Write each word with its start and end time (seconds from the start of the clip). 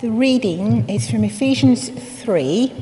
The 0.00 0.10
reading 0.12 0.88
is 0.88 1.10
from 1.10 1.24
Ephesians 1.24 1.88
3 1.88 2.72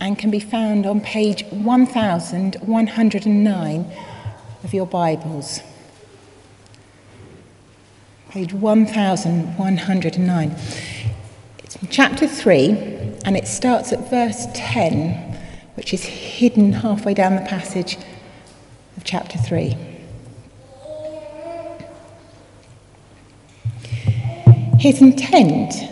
and 0.00 0.18
can 0.18 0.30
be 0.30 0.40
found 0.40 0.86
on 0.86 1.02
page 1.02 1.44
1109 1.50 3.92
of 4.64 4.72
your 4.72 4.86
Bibles. 4.86 5.60
Page 8.30 8.54
1109. 8.54 10.56
It's 11.58 11.76
from 11.76 11.88
chapter 11.88 12.26
3 12.26 12.70
and 13.26 13.36
it 13.36 13.46
starts 13.46 13.92
at 13.92 14.08
verse 14.08 14.46
10, 14.54 15.38
which 15.74 15.92
is 15.92 16.04
hidden 16.04 16.72
halfway 16.72 17.12
down 17.12 17.36
the 17.36 17.42
passage 17.42 17.98
of 18.96 19.04
chapter 19.04 19.36
3. 19.36 19.76
His 24.78 25.02
intent 25.02 25.91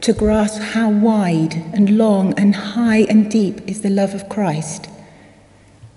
to 0.00 0.12
grasp 0.12 0.60
how 0.60 0.90
wide 0.90 1.54
and 1.72 1.96
long 1.98 2.32
and 2.38 2.54
high 2.54 3.06
and 3.08 3.30
deep 3.30 3.60
is 3.68 3.82
the 3.82 3.90
love 3.90 4.14
of 4.14 4.28
Christ, 4.28 4.88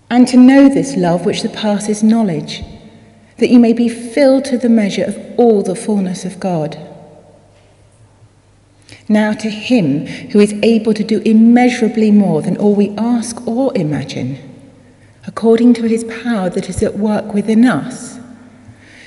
and 0.09 0.27
to 0.27 0.37
know 0.37 0.69
this 0.69 0.95
love 0.95 1.25
which 1.25 1.41
surpasses 1.41 2.01
knowledge, 2.01 2.63
that 3.37 3.49
you 3.49 3.59
may 3.59 3.73
be 3.73 3.89
filled 3.89 4.45
to 4.45 4.57
the 4.57 4.69
measure 4.69 5.03
of 5.03 5.17
all 5.37 5.61
the 5.61 5.75
fullness 5.75 6.25
of 6.25 6.39
God. 6.39 6.77
Now, 9.07 9.33
to 9.33 9.49
Him 9.49 10.05
who 10.05 10.39
is 10.39 10.53
able 10.61 10.93
to 10.93 11.03
do 11.03 11.19
immeasurably 11.19 12.11
more 12.11 12.41
than 12.41 12.57
all 12.57 12.75
we 12.75 12.89
ask 12.97 13.45
or 13.47 13.75
imagine, 13.75 14.37
according 15.25 15.73
to 15.75 15.87
His 15.87 16.03
power 16.03 16.49
that 16.49 16.69
is 16.69 16.83
at 16.83 16.97
work 16.97 17.33
within 17.33 17.65
us, 17.65 18.19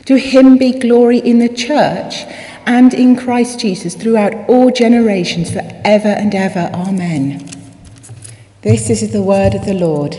to 0.07 0.19
Him 0.19 0.59
be 0.59 0.79
glory 0.79 1.19
in 1.19 1.39
the 1.39 1.49
church 1.49 2.25
and 2.67 2.95
in 2.95 3.17
Christ 3.17 3.61
Jesus 3.61 3.95
throughout 3.95 4.35
all 4.49 4.71
generations, 4.71 5.51
forever 5.51 6.09
and 6.09 6.35
ever. 6.35 6.71
Amen. 6.75 7.49
This 8.63 8.91
is 8.91 9.13
the 9.13 9.23
word 9.23 9.55
of 9.55 9.65
the 9.65 9.75
Lord. 9.75 10.17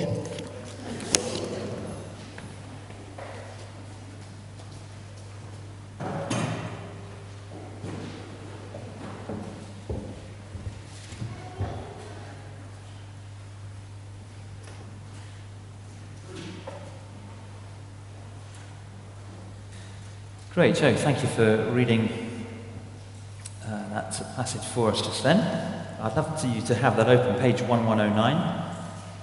Great, 20.54 20.76
Joe. 20.76 20.94
Thank 20.96 21.24
you 21.24 21.30
for 21.30 21.64
reading 21.72 22.23
that 23.94 24.36
passage 24.36 24.64
for 24.64 24.90
us 24.90 25.04
just 25.04 25.22
then. 25.22 25.40
I'd 26.02 26.16
love 26.16 26.42
to 26.42 26.48
you 26.48 26.62
to 26.64 26.74
have 26.74 26.98
that 26.98 27.08
open, 27.08 27.40
page 27.40 27.62
1109, 27.62 28.72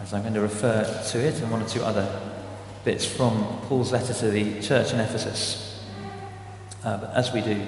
as 0.00 0.14
I'm 0.14 0.22
going 0.22 0.34
to 0.34 0.40
refer 0.40 0.84
to 1.10 1.18
it 1.18 1.40
and 1.42 1.50
one 1.50 1.60
or 1.60 1.68
two 1.68 1.82
other 1.82 2.20
bits 2.84 3.04
from 3.04 3.44
Paul's 3.62 3.90
letter 3.90 4.14
to 4.14 4.30
the 4.30 4.62
church 4.62 4.92
in 4.92 5.00
Ephesus. 5.00 5.84
Uh, 6.84 6.98
but 6.98 7.12
as 7.14 7.32
we 7.32 7.40
do, 7.40 7.60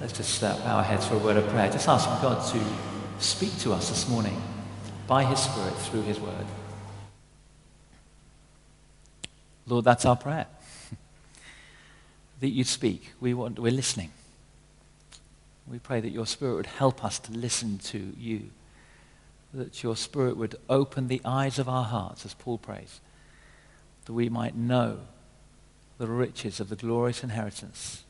let's 0.00 0.14
just 0.14 0.42
uh, 0.42 0.56
bow 0.64 0.78
our 0.78 0.82
heads 0.82 1.06
for 1.06 1.16
a 1.16 1.18
word 1.18 1.36
of 1.36 1.46
prayer. 1.48 1.70
Just 1.70 1.86
asking 1.86 2.14
God 2.22 2.50
to 2.52 3.22
speak 3.22 3.56
to 3.58 3.74
us 3.74 3.90
this 3.90 4.08
morning 4.08 4.40
by 5.06 5.22
His 5.22 5.38
Spirit 5.38 5.74
through 5.74 6.02
His 6.02 6.18
Word. 6.18 6.46
Lord, 9.66 9.84
that's 9.84 10.06
our 10.06 10.16
prayer. 10.16 10.46
that 12.40 12.48
you 12.48 12.64
speak. 12.64 13.12
We 13.20 13.34
want, 13.34 13.58
we're 13.58 13.70
listening. 13.70 14.10
We 15.70 15.78
pray 15.78 16.00
that 16.00 16.10
your 16.10 16.26
Spirit 16.26 16.56
would 16.56 16.66
help 16.66 17.04
us 17.04 17.20
to 17.20 17.32
listen 17.32 17.78
to 17.78 18.12
you, 18.18 18.50
that 19.54 19.82
your 19.84 19.94
Spirit 19.94 20.36
would 20.36 20.56
open 20.68 21.06
the 21.06 21.20
eyes 21.24 21.60
of 21.60 21.68
our 21.68 21.84
hearts, 21.84 22.26
as 22.26 22.34
Paul 22.34 22.58
prays, 22.58 23.00
that 24.06 24.12
we 24.12 24.28
might 24.28 24.56
know 24.56 24.98
the 25.98 26.08
riches 26.08 26.58
of 26.58 26.70
the 26.70 26.76
glorious 26.76 27.22
inheritance, 27.22 28.02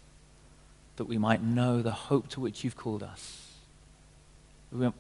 that 0.97 1.05
we 1.05 1.19
might 1.19 1.43
know 1.43 1.83
the 1.83 1.91
hope 1.91 2.29
to 2.29 2.41
which 2.41 2.65
you've 2.65 2.77
called 2.77 3.03
us. 3.03 3.49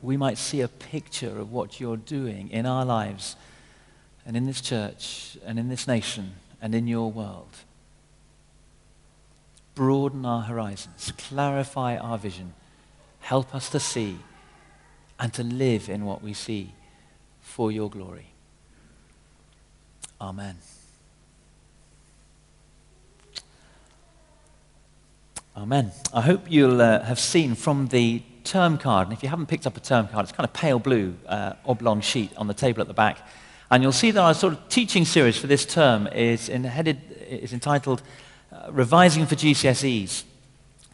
We 0.03 0.16
might 0.16 0.37
see 0.37 0.60
a 0.60 0.69
picture 0.69 1.38
of 1.38 1.53
what 1.53 1.81
you're 1.81 1.97
doing 1.97 2.50
in 2.50 2.66
our 2.66 2.84
lives 2.84 3.37
and 4.26 4.37
in 4.37 4.44
this 4.47 4.60
church 4.60 5.38
and 5.47 5.59
in 5.59 5.69
this 5.69 5.87
nation 5.87 6.32
and 6.60 6.75
in 6.75 6.87
your 6.87 7.10
world 7.10 7.56
broaden 9.75 10.25
our 10.25 10.42
horizons, 10.42 11.12
clarify 11.16 11.97
our 11.97 12.19
vision, 12.19 12.54
help 13.20 13.54
us 13.54 13.70
to 13.70 13.81
see 13.81 14.19
and 15.19 15.32
to 15.34 15.42
live 15.42 15.88
in 15.88 16.04
what 16.04 16.22
we 16.22 16.32
see 16.32 16.72
for 17.41 17.70
your 17.70 17.91
glory. 17.91 18.26
Amen. 20.20 20.56
Amen. 25.56 25.92
I 26.14 26.20
hope 26.20 26.42
you'll 26.48 26.81
uh, 26.81 27.02
have 27.02 27.19
seen 27.19 27.54
from 27.54 27.88
the 27.88 28.22
term 28.44 28.78
card, 28.78 29.08
and 29.08 29.16
if 29.16 29.22
you 29.22 29.28
haven't 29.28 29.47
picked 29.47 29.66
up 29.66 29.76
a 29.76 29.81
term 29.81 30.08
card, 30.08 30.25
it's 30.25 30.32
kind 30.32 30.48
of 30.48 30.52
pale 30.52 30.78
blue, 30.78 31.16
uh, 31.26 31.54
oblong 31.66 32.00
sheet 32.00 32.31
on 32.37 32.47
the 32.47 32.54
table 32.54 32.81
at 32.81 32.88
the 32.88 32.94
back. 32.94 33.19
And 33.70 33.82
you'll 33.82 33.92
see 33.92 34.10
that 34.10 34.20
our 34.20 34.34
sort 34.34 34.54
of 34.54 34.69
teaching 34.69 35.04
series 35.04 35.37
for 35.37 35.47
this 35.47 35.64
term 35.64 36.06
is, 36.08 36.48
in 36.48 36.64
headed, 36.64 37.00
is 37.28 37.52
entitled 37.52 38.02
uh, 38.53 38.71
revising 38.72 39.27
for 39.27 39.34
GCSEs, 39.34 40.25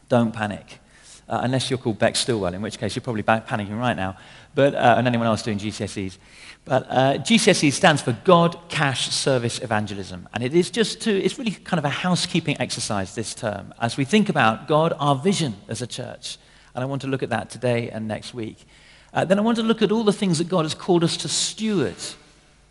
don't 0.08 0.32
panic. 0.32 0.80
Uh, 1.28 1.40
unless 1.42 1.68
you're 1.68 1.78
called 1.78 1.98
Beck 1.98 2.14
Stillwell, 2.14 2.54
in 2.54 2.62
which 2.62 2.78
case 2.78 2.94
you're 2.94 3.02
probably 3.02 3.24
panicking 3.24 3.76
right 3.76 3.96
now, 3.96 4.16
but, 4.54 4.76
uh, 4.76 4.94
and 4.96 5.08
anyone 5.08 5.26
else 5.26 5.42
doing 5.42 5.58
GCSEs. 5.58 6.18
But 6.64 6.86
uh, 6.88 7.14
GCSE 7.18 7.72
stands 7.72 8.00
for 8.00 8.16
God 8.24 8.56
Cash 8.68 9.08
Service 9.10 9.60
Evangelism. 9.60 10.28
And 10.34 10.44
it 10.44 10.54
is 10.54 10.70
just 10.70 11.00
to, 11.02 11.10
it's 11.10 11.38
really 11.38 11.50
kind 11.50 11.78
of 11.78 11.84
a 11.84 11.88
housekeeping 11.88 12.60
exercise 12.60 13.14
this 13.14 13.34
term 13.34 13.74
as 13.80 13.96
we 13.96 14.04
think 14.04 14.28
about 14.28 14.68
God, 14.68 14.92
our 14.98 15.16
vision 15.16 15.54
as 15.68 15.82
a 15.82 15.86
church. 15.86 16.38
And 16.74 16.82
I 16.82 16.86
want 16.86 17.02
to 17.02 17.08
look 17.08 17.22
at 17.22 17.30
that 17.30 17.50
today 17.50 17.90
and 17.90 18.06
next 18.06 18.34
week. 18.34 18.64
Uh, 19.12 19.24
then 19.24 19.38
I 19.38 19.42
want 19.42 19.56
to 19.56 19.62
look 19.62 19.80
at 19.80 19.90
all 19.90 20.04
the 20.04 20.12
things 20.12 20.38
that 20.38 20.48
God 20.48 20.64
has 20.64 20.74
called 20.74 21.02
us 21.02 21.16
to 21.18 21.28
steward. 21.28 21.96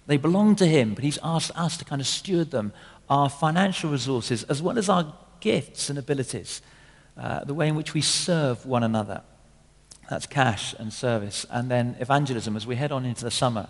They 0.07 0.17
belong 0.17 0.55
to 0.57 0.65
Him, 0.65 0.93
but 0.93 1.03
He's 1.03 1.19
asked 1.23 1.51
us 1.55 1.77
to 1.77 1.85
kind 1.85 1.99
of 2.01 2.07
steward 2.07 2.51
them 2.51 2.73
our 3.09 3.29
financial 3.29 3.91
resources 3.91 4.43
as 4.43 4.61
well 4.61 4.77
as 4.77 4.89
our 4.89 5.13
gifts 5.39 5.89
and 5.89 5.99
abilities, 5.99 6.61
uh, 7.17 7.43
the 7.43 7.53
way 7.53 7.67
in 7.67 7.75
which 7.75 7.93
we 7.93 8.01
serve 8.01 8.65
one 8.65 8.83
another. 8.83 9.21
That's 10.09 10.25
cash 10.27 10.75
and 10.77 10.93
service. 10.93 11.45
And 11.49 11.69
then 11.69 11.95
evangelism 11.99 12.55
as 12.55 12.67
we 12.67 12.75
head 12.75 12.91
on 12.91 13.05
into 13.05 13.23
the 13.23 13.31
summer 13.31 13.67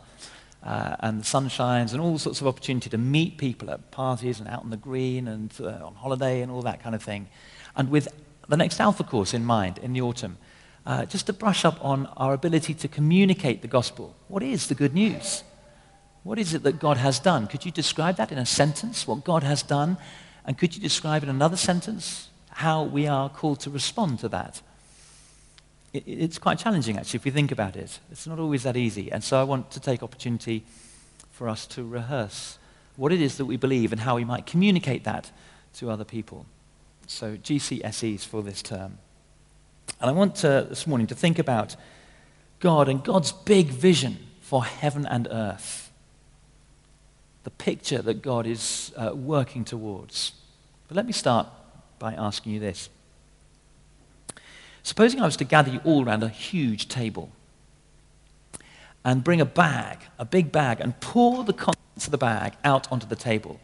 uh, 0.64 0.96
and 1.00 1.22
the 1.22 1.26
sun 1.26 1.48
shines 1.48 1.94
and 1.94 2.02
all 2.02 2.18
sorts 2.18 2.42
of 2.42 2.48
opportunity 2.48 2.90
to 2.90 2.98
meet 2.98 3.38
people 3.38 3.70
at 3.70 3.92
parties 3.92 4.40
and 4.40 4.50
out 4.50 4.64
on 4.64 4.72
the 4.72 4.78
green 4.78 5.28
and 5.28 5.54
uh, 5.62 5.86
on 5.86 5.96
holiday 5.96 6.42
and 6.42 6.52
all 6.52 6.64
that 6.64 6.82
kind 6.82 6.96
of 6.96 7.04
thing. 7.04 7.28
And 7.76 7.90
with 7.90 8.08
the 8.48 8.58
next 8.58 8.80
Alpha 8.80 9.04
course 9.04 9.34
in 9.34 9.46
mind 9.46 9.78
in 9.78 9.94
the 9.94 10.02
autumn, 10.02 10.38
uh, 10.86 11.06
just 11.06 11.28
to 11.28 11.34
brush 11.34 11.66
up 11.66 11.84
on 11.84 12.08
our 12.18 12.34
ability 12.34 12.74
to 12.74 12.88
communicate 12.88 13.62
the 13.62 13.68
gospel. 13.68 14.16
What 14.28 14.44
is 14.44 14.68
the 14.68 14.76
good 14.76 14.94
news? 14.94 15.44
What 16.26 16.40
is 16.40 16.56
it 16.56 16.64
that 16.64 16.80
God 16.80 16.98
has 16.98 17.20
done? 17.20 17.46
Could 17.46 17.66
you 17.66 17.72
describe 17.72 18.18
that 18.18 18.32
in 18.32 18.40
a 18.40 18.48
sentence, 18.48 19.06
what 19.06 19.24
God 19.24 19.44
has 19.44 19.62
done? 19.62 19.98
And 20.44 20.58
could 20.58 20.76
you 20.76 20.82
describe 20.82 21.22
in 21.22 21.30
another 21.30 21.56
sentence 21.56 22.30
how 22.50 22.84
we 22.84 23.06
are 23.06 23.30
called 23.30 23.60
to 23.62 23.70
respond 23.70 24.20
to 24.20 24.30
that? 24.30 24.62
it's 26.06 26.38
quite 26.38 26.60
challenging, 26.60 26.98
actually, 26.98 27.18
if 27.20 27.26
you 27.26 27.32
think 27.32 27.52
about 27.52 27.76
it. 27.76 28.00
It's 28.12 28.28
not 28.28 28.40
always 28.40 28.64
that 28.64 28.76
easy. 28.76 29.12
And 29.12 29.24
so 29.24 29.40
I 29.40 29.44
want 29.44 29.72
to 29.72 29.80
take 29.80 30.04
opportunity 30.04 30.66
for 31.32 31.48
us 31.48 31.66
to 31.68 31.84
rehearse 31.84 32.58
what 32.98 33.12
it 33.12 33.22
is 33.22 33.38
that 33.38 33.46
we 33.46 33.56
believe 33.56 33.92
and 33.92 34.02
how 34.02 34.16
we 34.16 34.26
might 34.26 34.46
communicate 34.46 35.04
that 35.04 35.32
to 35.76 35.90
other 35.90 36.04
people. 36.04 36.46
So 37.08 37.38
GCSEs 37.38 38.26
for 38.26 38.42
this 38.42 38.62
term. 38.62 38.98
And 40.02 40.10
I 40.10 40.12
want 40.12 40.36
to, 40.38 40.66
this 40.68 40.88
morning 40.88 41.08
to 41.08 41.16
think 41.16 41.40
about 41.40 41.76
God 42.60 42.90
and 42.90 43.04
God's 43.04 43.32
big 43.32 43.68
vision 43.68 44.18
for 44.42 44.66
heaven 44.66 45.06
and 45.06 45.28
earth. 45.32 45.85
The 47.46 47.52
picture 47.52 48.02
that 48.02 48.22
God 48.22 48.46
is 48.46 48.92
uh, 48.98 49.12
working 49.16 49.64
towards. 49.64 50.34
But 50.88 50.98
let 50.98 51.06
me 51.06 51.14
start 51.14 51.48
by 52.00 52.14
asking 52.14 52.54
you 52.54 52.60
this. 52.60 52.90
Supposing 54.84 55.22
I 55.22 55.26
was 55.26 55.38
to 55.38 55.46
gather 55.46 55.72
you 55.72 55.80
all 55.84 56.06
around 56.06 56.24
a 56.24 56.30
huge 56.30 56.88
table 56.88 57.32
and 59.04 59.24
bring 59.24 59.40
a 59.40 59.46
bag, 59.46 60.00
a 60.18 60.26
big 60.26 60.52
bag, 60.52 60.82
and 60.82 61.00
pour 61.00 61.44
the 61.44 61.54
contents 61.54 62.06
of 62.08 62.12
the 62.12 62.18
bag 62.18 62.54
out 62.64 62.92
onto 62.92 63.08
the 63.08 63.16
table. 63.16 63.60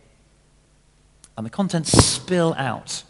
And 1.36 1.46
the 1.46 1.50
contents 1.50 1.92
spill 1.92 2.54
out 2.60 3.04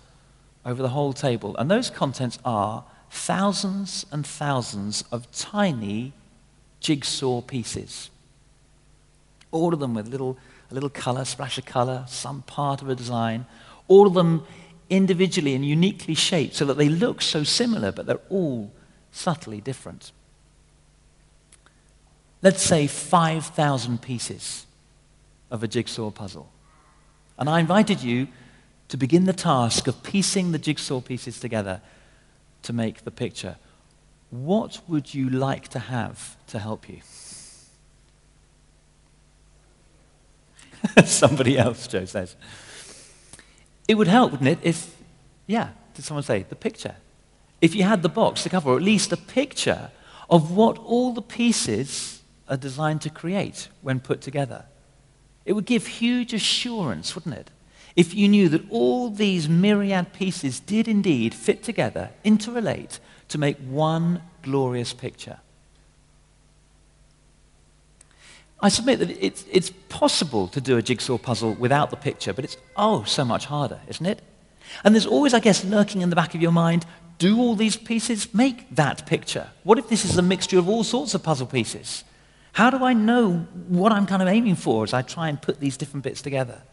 over 0.65 0.81
the 0.81 0.89
whole 0.89 1.11
table. 1.11 1.55
And 1.57 1.69
those 1.69 1.89
contents 1.89 2.39
are 2.45 2.85
thousands 3.09 4.05
and 4.11 4.25
thousands 4.25 5.03
of 5.11 5.29
tiny 5.31 6.13
jigsaw 6.79 7.41
pieces. 7.41 8.09
All 9.51 9.73
of 9.73 9.81
them 9.81 9.93
with 9.93 10.07
little, 10.07 10.37
a 10.71 10.73
little 10.73 10.89
color, 10.89 11.25
splash 11.25 11.57
of 11.57 11.65
color, 11.65 12.05
some 12.07 12.41
part 12.43 12.81
of 12.81 12.89
a 12.89 12.95
design. 12.95 13.45
All 13.87 14.07
of 14.07 14.13
them 14.13 14.45
individually 14.89 15.53
and 15.55 15.65
uniquely 15.65 16.15
shaped 16.15 16.55
so 16.55 16.65
that 16.65 16.77
they 16.77 16.89
look 16.89 17.21
so 17.21 17.43
similar, 17.43 17.91
but 17.91 18.05
they're 18.05 18.19
all 18.29 18.71
subtly 19.11 19.61
different. 19.61 20.11
Let's 22.41 22.61
say 22.61 22.87
5,000 22.87 24.01
pieces 24.01 24.65
of 25.51 25.63
a 25.63 25.67
jigsaw 25.67 26.09
puzzle. 26.09 26.49
And 27.37 27.49
I 27.49 27.59
invited 27.59 28.01
you 28.01 28.27
to 28.87 28.97
begin 28.97 29.25
the 29.25 29.33
task 29.33 29.87
of 29.87 30.03
piecing 30.03 30.51
the 30.51 30.57
jigsaw 30.57 31.01
pieces 31.01 31.39
together 31.39 31.81
to 32.63 32.73
make 32.73 33.03
the 33.03 33.11
picture. 33.11 33.57
What 34.29 34.81
would 34.87 35.13
you 35.13 35.29
like 35.29 35.67
to 35.69 35.79
have 35.79 36.37
to 36.47 36.59
help 36.59 36.89
you? 36.89 37.01
Somebody 41.05 41.57
else, 41.57 41.87
Joe 41.87 42.05
says. 42.05 42.35
It 43.87 43.95
would 43.95 44.07
help, 44.07 44.31
wouldn't 44.31 44.49
it, 44.49 44.59
if, 44.61 44.95
yeah, 45.47 45.69
did 45.93 46.05
someone 46.05 46.23
say, 46.23 46.43
the 46.43 46.55
picture? 46.55 46.95
If 47.59 47.75
you 47.75 47.83
had 47.83 48.01
the 48.01 48.09
box, 48.09 48.43
the 48.43 48.49
cover, 48.49 48.71
or 48.71 48.77
at 48.77 48.81
least 48.81 49.11
a 49.11 49.17
picture 49.17 49.91
of 50.29 50.51
what 50.51 50.77
all 50.77 51.13
the 51.13 51.21
pieces 51.21 52.21
are 52.47 52.57
designed 52.57 53.01
to 53.01 53.09
create 53.09 53.69
when 53.81 53.99
put 53.99 54.21
together. 54.21 54.65
It 55.45 55.53
would 55.53 55.65
give 55.65 55.87
huge 55.87 56.33
assurance, 56.33 57.15
wouldn't 57.15 57.35
it? 57.35 57.51
If 57.95 58.13
you 58.13 58.27
knew 58.27 58.47
that 58.49 58.69
all 58.69 59.09
these 59.09 59.49
myriad 59.49 60.13
pieces 60.13 60.59
did 60.59 60.87
indeed 60.87 61.33
fit 61.33 61.63
together, 61.63 62.11
interrelate, 62.23 62.99
to 63.29 63.37
make 63.37 63.57
one 63.57 64.21
glorious 64.41 64.93
picture. 64.93 65.39
I 68.61 68.69
submit 68.69 68.99
that 68.99 69.09
it's, 69.09 69.45
it's 69.51 69.71
possible 69.89 70.47
to 70.49 70.61
do 70.61 70.77
a 70.77 70.81
jigsaw 70.81 71.17
puzzle 71.17 71.53
without 71.53 71.89
the 71.89 71.95
picture, 71.95 72.33
but 72.33 72.45
it's 72.45 72.57
oh 72.75 73.03
so 73.03 73.25
much 73.25 73.45
harder, 73.45 73.79
isn't 73.87 74.05
it? 74.05 74.21
And 74.83 74.93
there's 74.93 75.07
always, 75.07 75.33
I 75.33 75.39
guess, 75.39 75.65
lurking 75.65 76.01
in 76.01 76.09
the 76.09 76.15
back 76.15 76.35
of 76.35 76.41
your 76.41 76.51
mind 76.51 76.85
do 77.21 77.37
all 77.37 77.55
these 77.55 77.75
pieces 77.75 78.33
make 78.33 78.75
that 78.75 79.05
picture? 79.05 79.47
What 79.63 79.77
if 79.77 79.87
this 79.89 80.05
is 80.05 80.17
a 80.17 80.23
mixture 80.23 80.57
of 80.57 80.67
all 80.67 80.83
sorts 80.83 81.13
of 81.13 81.21
puzzle 81.21 81.45
pieces? 81.45 82.03
How 82.53 82.71
do 82.71 82.83
I 82.83 82.93
know 82.93 83.45
what 83.67 83.91
I'm 83.91 84.07
kind 84.07 84.23
of 84.23 84.27
aiming 84.27 84.55
for 84.55 84.83
as 84.83 84.91
I 84.91 85.03
try 85.03 85.29
and 85.29 85.39
put 85.39 85.59
these 85.59 85.77
different 85.77 86.03
bits 86.03 86.23
together? 86.23 86.63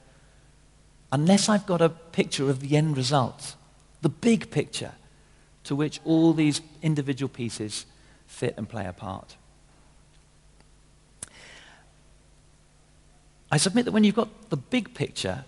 Unless 1.12 1.50
I've 1.50 1.67
got 1.67 1.82
a 1.82 1.90
picture 1.90 2.49
of 2.49 2.61
the 2.61 2.79
end 2.79 2.96
result, 2.96 3.56
the 4.00 4.08
big 4.08 4.50
picture 4.50 4.93
to 5.64 5.76
which 5.76 6.00
all 6.06 6.32
these 6.32 6.62
individual 6.81 7.29
pieces 7.29 7.85
fit 8.26 8.55
and 8.56 8.67
play 8.67 8.87
a 8.87 8.94
part. 8.94 9.37
I 13.50 13.56
submit 13.56 13.87
that 13.87 13.93
when 13.93 14.05
you've 14.05 14.15
got 14.15 14.50
the 14.50 14.56
big 14.56 14.95
picture 14.95 15.45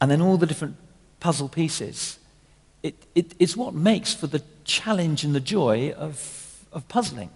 and 0.00 0.10
then 0.10 0.20
all 0.20 0.36
the 0.36 0.46
different 0.46 0.76
puzzle 1.20 1.48
pieces, 1.48 2.18
it, 2.82 2.94
it, 3.14 3.34
it's 3.38 3.56
what 3.56 3.74
makes 3.74 4.14
for 4.14 4.26
the 4.26 4.42
challenge 4.64 5.24
and 5.24 5.34
the 5.34 5.40
joy 5.40 5.92
of, 5.92 6.64
of 6.72 6.88
puzzling. 6.88 7.30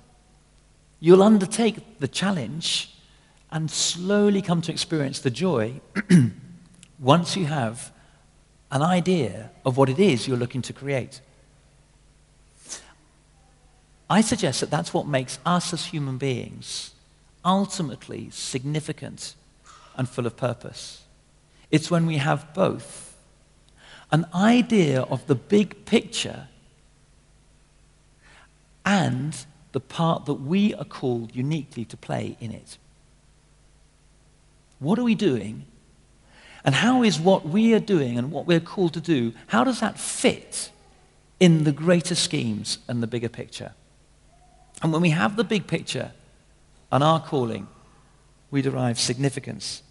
You'll 0.98 1.22
undertake 1.22 2.00
the 2.00 2.08
challenge 2.08 2.94
and 3.52 3.70
slowly 3.70 4.42
come 4.42 4.62
to 4.62 4.72
experience 4.72 5.20
the 5.20 5.30
joy 5.30 5.80
once 6.98 7.36
you 7.36 7.44
have 7.44 7.92
an 8.72 8.82
idea 8.82 9.50
of 9.64 9.76
what 9.76 9.88
it 9.88 10.00
is 10.00 10.26
you're 10.26 10.36
looking 10.36 10.62
to 10.62 10.72
create. 10.72 11.20
I 14.10 14.20
suggest 14.20 14.60
that 14.60 14.70
that's 14.70 14.92
what 14.92 15.06
makes 15.06 15.38
us 15.46 15.72
as 15.72 15.86
human 15.86 16.18
beings 16.18 16.93
ultimately 17.44 18.30
significant 18.30 19.34
and 19.96 20.08
full 20.08 20.26
of 20.26 20.36
purpose. 20.36 21.02
It's 21.70 21.90
when 21.90 22.06
we 22.06 22.16
have 22.16 22.52
both 22.54 23.16
an 24.10 24.26
idea 24.34 25.02
of 25.02 25.26
the 25.26 25.34
big 25.34 25.84
picture 25.86 26.48
and 28.84 29.44
the 29.72 29.80
part 29.80 30.26
that 30.26 30.34
we 30.34 30.74
are 30.74 30.84
called 30.84 31.34
uniquely 31.34 31.84
to 31.86 31.96
play 31.96 32.36
in 32.40 32.52
it. 32.52 32.78
What 34.78 34.98
are 34.98 35.02
we 35.02 35.14
doing? 35.14 35.64
And 36.64 36.74
how 36.74 37.02
is 37.02 37.18
what 37.18 37.46
we 37.46 37.74
are 37.74 37.80
doing 37.80 38.18
and 38.18 38.30
what 38.30 38.46
we're 38.46 38.60
called 38.60 38.94
to 38.94 39.00
do, 39.00 39.32
how 39.48 39.64
does 39.64 39.80
that 39.80 39.98
fit 39.98 40.70
in 41.40 41.64
the 41.64 41.72
greater 41.72 42.14
schemes 42.14 42.78
and 42.88 43.02
the 43.02 43.06
bigger 43.06 43.28
picture? 43.28 43.72
And 44.82 44.92
when 44.92 45.02
we 45.02 45.10
have 45.10 45.36
the 45.36 45.44
big 45.44 45.66
picture, 45.66 46.12
and 46.90 47.02
our 47.02 47.20
calling, 47.20 47.66
we 48.50 48.62
derive 48.62 48.98
significance 48.98 49.82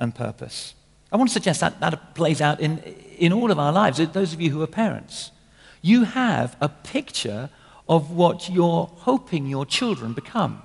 and 0.00 0.14
purpose. 0.14 0.74
I 1.10 1.16
want 1.16 1.30
to 1.30 1.32
suggest 1.32 1.60
that 1.60 1.80
that 1.80 2.14
plays 2.14 2.40
out 2.40 2.60
in, 2.60 2.78
in 3.18 3.32
all 3.32 3.50
of 3.50 3.58
our 3.58 3.72
lives. 3.72 3.98
Those 4.12 4.32
of 4.32 4.40
you 4.40 4.50
who 4.50 4.62
are 4.62 4.66
parents, 4.66 5.30
you 5.82 6.04
have 6.04 6.56
a 6.60 6.68
picture 6.68 7.50
of 7.88 8.10
what 8.10 8.50
you're 8.50 8.90
hoping 8.96 9.46
your 9.46 9.64
children 9.64 10.12
become 10.12 10.62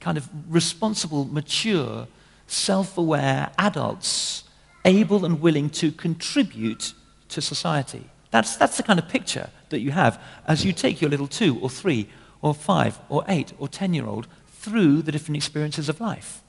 kind 0.00 0.16
of 0.16 0.28
responsible, 0.48 1.26
mature, 1.26 2.08
self 2.46 2.98
aware 2.98 3.50
adults, 3.58 4.44
able 4.84 5.24
and 5.24 5.40
willing 5.40 5.70
to 5.70 5.92
contribute 5.92 6.94
to 7.28 7.40
society. 7.40 8.04
That's, 8.30 8.56
that's 8.56 8.76
the 8.76 8.82
kind 8.82 8.98
of 8.98 9.08
picture 9.08 9.50
that 9.68 9.80
you 9.80 9.90
have 9.90 10.20
as 10.46 10.64
you 10.64 10.72
take 10.72 11.00
your 11.00 11.10
little 11.10 11.26
two 11.26 11.58
or 11.60 11.70
three 11.70 12.08
or 12.42 12.54
five 12.54 12.98
or 13.08 13.24
eight 13.28 13.52
or 13.58 13.68
ten 13.68 13.94
year 13.94 14.06
old 14.06 14.26
through 14.60 15.00
the 15.02 15.10
different 15.10 15.36
experiences 15.36 15.88
of 15.88 16.00
life. 16.00 16.42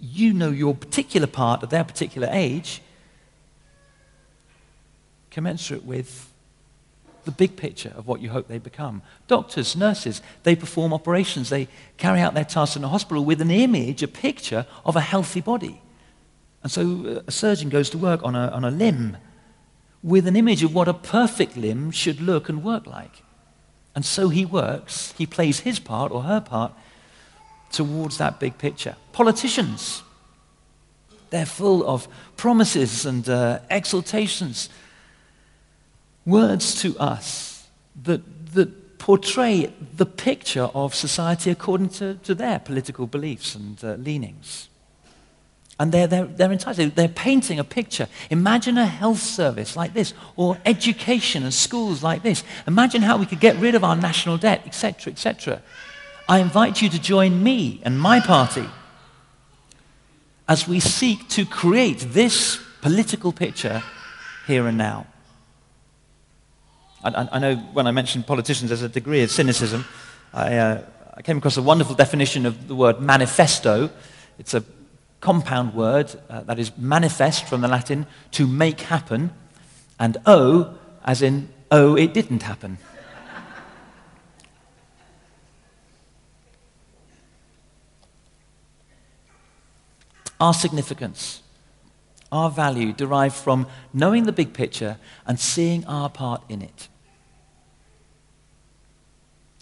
You 0.00 0.32
know 0.32 0.50
your 0.50 0.74
particular 0.74 1.26
part 1.26 1.62
at 1.62 1.70
their 1.70 1.84
particular 1.84 2.28
age, 2.30 2.80
commensurate 5.30 5.84
with 5.84 6.32
the 7.24 7.32
big 7.32 7.56
picture 7.56 7.92
of 7.96 8.06
what 8.06 8.20
you 8.20 8.30
hope 8.30 8.46
they 8.46 8.58
become. 8.58 9.02
Doctors, 9.26 9.74
nurses, 9.74 10.22
they 10.44 10.54
perform 10.54 10.94
operations, 10.94 11.50
they 11.50 11.66
carry 11.96 12.20
out 12.20 12.34
their 12.34 12.44
tasks 12.44 12.76
in 12.76 12.84
a 12.84 12.88
hospital 12.88 13.24
with 13.24 13.40
an 13.40 13.50
image, 13.50 14.04
a 14.04 14.08
picture 14.08 14.64
of 14.84 14.94
a 14.94 15.00
healthy 15.00 15.40
body. 15.40 15.82
And 16.62 16.70
so 16.70 16.82
uh, 16.82 17.22
a 17.26 17.32
surgeon 17.32 17.68
goes 17.68 17.90
to 17.90 17.98
work 17.98 18.22
on 18.22 18.36
a, 18.36 18.48
on 18.48 18.64
a 18.64 18.70
limb 18.70 19.16
with 20.04 20.28
an 20.28 20.36
image 20.36 20.62
of 20.62 20.72
what 20.72 20.86
a 20.86 20.94
perfect 20.94 21.56
limb 21.56 21.90
should 21.90 22.20
look 22.20 22.48
and 22.48 22.62
work 22.62 22.86
like. 22.86 23.22
And 23.96 24.04
so 24.04 24.28
he 24.28 24.44
works, 24.44 25.14
he 25.16 25.26
plays 25.26 25.60
his 25.60 25.80
part 25.80 26.12
or 26.12 26.22
her 26.22 26.40
part 26.40 26.72
towards 27.72 28.18
that 28.18 28.38
big 28.38 28.58
picture. 28.58 28.94
Politicians, 29.12 30.02
they're 31.30 31.46
full 31.46 31.84
of 31.84 32.06
promises 32.36 33.06
and 33.06 33.26
uh, 33.28 33.60
exaltations, 33.70 34.68
words 36.26 36.80
to 36.82 36.96
us 36.98 37.66
that, 38.04 38.52
that 38.52 38.98
portray 38.98 39.72
the 39.96 40.06
picture 40.06 40.68
of 40.74 40.94
society 40.94 41.50
according 41.50 41.88
to, 41.88 42.16
to 42.16 42.34
their 42.34 42.58
political 42.58 43.06
beliefs 43.06 43.54
and 43.54 43.82
uh, 43.82 43.94
leanings. 43.94 44.68
And 45.78 45.92
they're, 45.92 46.06
they're, 46.06 46.24
they're 46.24 46.52
entitled, 46.52 46.96
they're 46.96 47.08
painting 47.08 47.58
a 47.58 47.64
picture. 47.64 48.08
Imagine 48.30 48.78
a 48.78 48.86
health 48.86 49.18
service 49.18 49.76
like 49.76 49.92
this, 49.92 50.14
or 50.34 50.58
education 50.64 51.42
and 51.42 51.52
schools 51.52 52.02
like 52.02 52.22
this. 52.22 52.44
Imagine 52.66 53.02
how 53.02 53.18
we 53.18 53.26
could 53.26 53.40
get 53.40 53.56
rid 53.56 53.74
of 53.74 53.84
our 53.84 53.94
national 53.94 54.38
debt, 54.38 54.62
etc., 54.64 55.12
etc. 55.12 55.62
I 56.28 56.38
invite 56.38 56.80
you 56.80 56.88
to 56.88 56.98
join 56.98 57.42
me 57.42 57.80
and 57.84 58.00
my 58.00 58.20
party 58.20 58.66
as 60.48 60.66
we 60.66 60.80
seek 60.80 61.28
to 61.28 61.44
create 61.44 61.98
this 62.12 62.58
political 62.80 63.32
picture 63.32 63.82
here 64.46 64.66
and 64.66 64.78
now. 64.78 65.06
I, 67.02 67.28
I, 67.32 67.38
know 67.38 67.56
when 67.72 67.86
I 67.86 67.90
mentioned 67.90 68.26
politicians, 68.26 68.70
there's 68.70 68.82
a 68.82 68.88
degree 68.88 69.22
of 69.22 69.30
cynicism. 69.30 69.84
I, 70.32 70.56
uh, 70.56 70.82
I 71.14 71.22
came 71.22 71.38
across 71.38 71.56
a 71.56 71.62
wonderful 71.62 71.94
definition 71.94 72.46
of 72.46 72.66
the 72.66 72.74
word 72.74 73.00
manifesto. 73.00 73.90
It's 74.38 74.54
a 74.54 74.64
compound 75.20 75.74
word 75.74 76.14
uh, 76.28 76.42
that 76.42 76.58
is 76.58 76.76
manifest 76.76 77.44
from 77.46 77.60
the 77.60 77.68
Latin, 77.68 78.06
to 78.32 78.46
make 78.46 78.80
happen, 78.82 79.32
and 79.98 80.16
O, 80.26 80.74
as 81.04 81.22
in, 81.22 81.48
oh, 81.70 81.96
it 81.96 82.12
didn't 82.14 82.42
happen. 82.42 82.78
Our 90.38 90.52
significance, 90.52 91.42
our 92.30 92.50
value 92.50 92.92
derived 92.92 93.34
from 93.34 93.66
knowing 93.94 94.24
the 94.24 94.32
big 94.32 94.52
picture 94.52 94.98
and 95.26 95.40
seeing 95.40 95.86
our 95.86 96.10
part 96.10 96.42
in 96.48 96.60
it. 96.60 96.88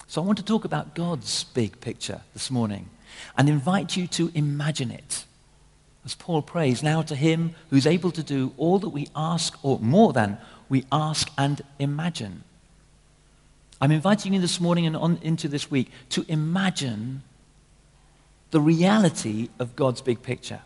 So 0.08 0.20
I 0.22 0.24
want 0.24 0.38
to 0.38 0.44
talk 0.44 0.64
about 0.64 0.94
God's 0.94 1.44
big 1.44 1.80
picture 1.80 2.22
this 2.32 2.50
morning 2.50 2.90
and 3.36 3.48
invite 3.48 3.96
you 3.96 4.06
to 4.08 4.32
imagine 4.34 4.90
it. 4.90 5.24
As 6.04 6.14
Paul 6.14 6.42
prays, 6.42 6.82
now 6.82 7.02
to 7.02 7.14
him 7.14 7.54
who's 7.70 7.86
able 7.86 8.10
to 8.10 8.22
do 8.22 8.52
all 8.56 8.78
that 8.78 8.90
we 8.90 9.08
ask, 9.16 9.58
or 9.62 9.78
more 9.78 10.12
than 10.12 10.38
we 10.68 10.84
ask 10.92 11.30
and 11.38 11.62
imagine. 11.78 12.44
I'm 13.80 13.90
inviting 13.90 14.34
you 14.34 14.40
this 14.40 14.60
morning 14.60 14.86
and 14.86 14.96
on 14.96 15.18
into 15.22 15.48
this 15.48 15.70
week 15.70 15.90
to 16.10 16.24
imagine 16.28 17.22
the 18.50 18.60
reality 18.60 19.48
of 19.58 19.76
God's 19.76 20.00
big 20.00 20.22
picture. 20.22 20.60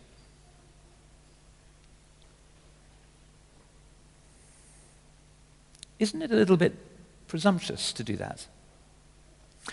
Isn't 5.99 6.21
it 6.21 6.31
a 6.31 6.35
little 6.35 6.57
bit 6.57 6.75
presumptuous 7.27 7.91
to 7.93 8.03
do 8.03 8.15
that? 8.17 8.47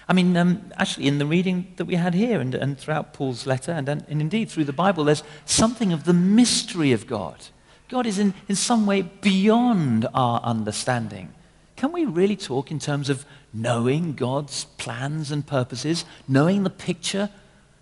I 0.09 0.13
mean, 0.13 0.37
um, 0.37 0.71
actually, 0.77 1.07
in 1.07 1.19
the 1.19 1.27
reading 1.27 1.73
that 1.77 1.87
we 1.87 1.95
had 1.95 2.15
here 2.15 2.41
and, 2.41 2.55
and 2.55 2.79
throughout 2.79 3.13
Paul's 3.13 3.47
letter, 3.47 3.73
and, 3.73 3.89
and, 3.89 4.05
indeed 4.09 4.51
through 4.51 4.65
the 4.65 4.73
Bible, 4.73 5.05
there's 5.05 5.23
something 5.45 5.93
of 5.93 6.05
the 6.05 6.13
mystery 6.13 6.93
of 6.93 7.07
God. 7.07 7.47
God 7.89 8.07
is 8.07 8.19
in, 8.19 8.35
in 8.49 8.57
some 8.57 8.87
way 8.87 9.03
beyond 9.03 10.07
our 10.15 10.41
understanding. 10.43 11.33
Can 11.77 11.93
we 11.93 12.05
really 12.05 12.37
talk 12.37 12.71
in 12.71 12.79
terms 12.79 13.11
of 13.11 13.25
knowing 13.53 14.15
God's 14.15 14.65
plans 14.77 15.31
and 15.31 15.47
purposes, 15.47 16.05
knowing 16.27 16.63
the 16.63 16.71
picture 16.71 17.31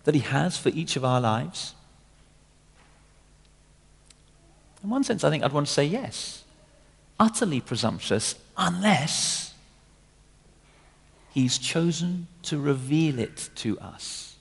that 0.05 0.15
He 0.15 0.21
has 0.21 0.57
for 0.57 0.71
each 0.71 0.97
of 0.97 1.05
our 1.05 1.21
lives? 1.21 1.75
In 4.83 4.91
one 4.91 5.05
sense, 5.05 5.25
I 5.25 5.31
think 5.31 5.43
I'd 5.43 5.53
want 5.53 5.67
to 5.67 5.73
say 5.73 5.85
yes. 5.85 6.45
Utterly 7.19 7.61
presumptuous, 7.61 8.35
unless 8.57 9.44
He's 11.35 11.59
chosen 11.59 12.29
to 12.43 12.61
reveal 12.61 13.19
it 13.19 13.51
to 13.57 13.77
us. 13.81 14.37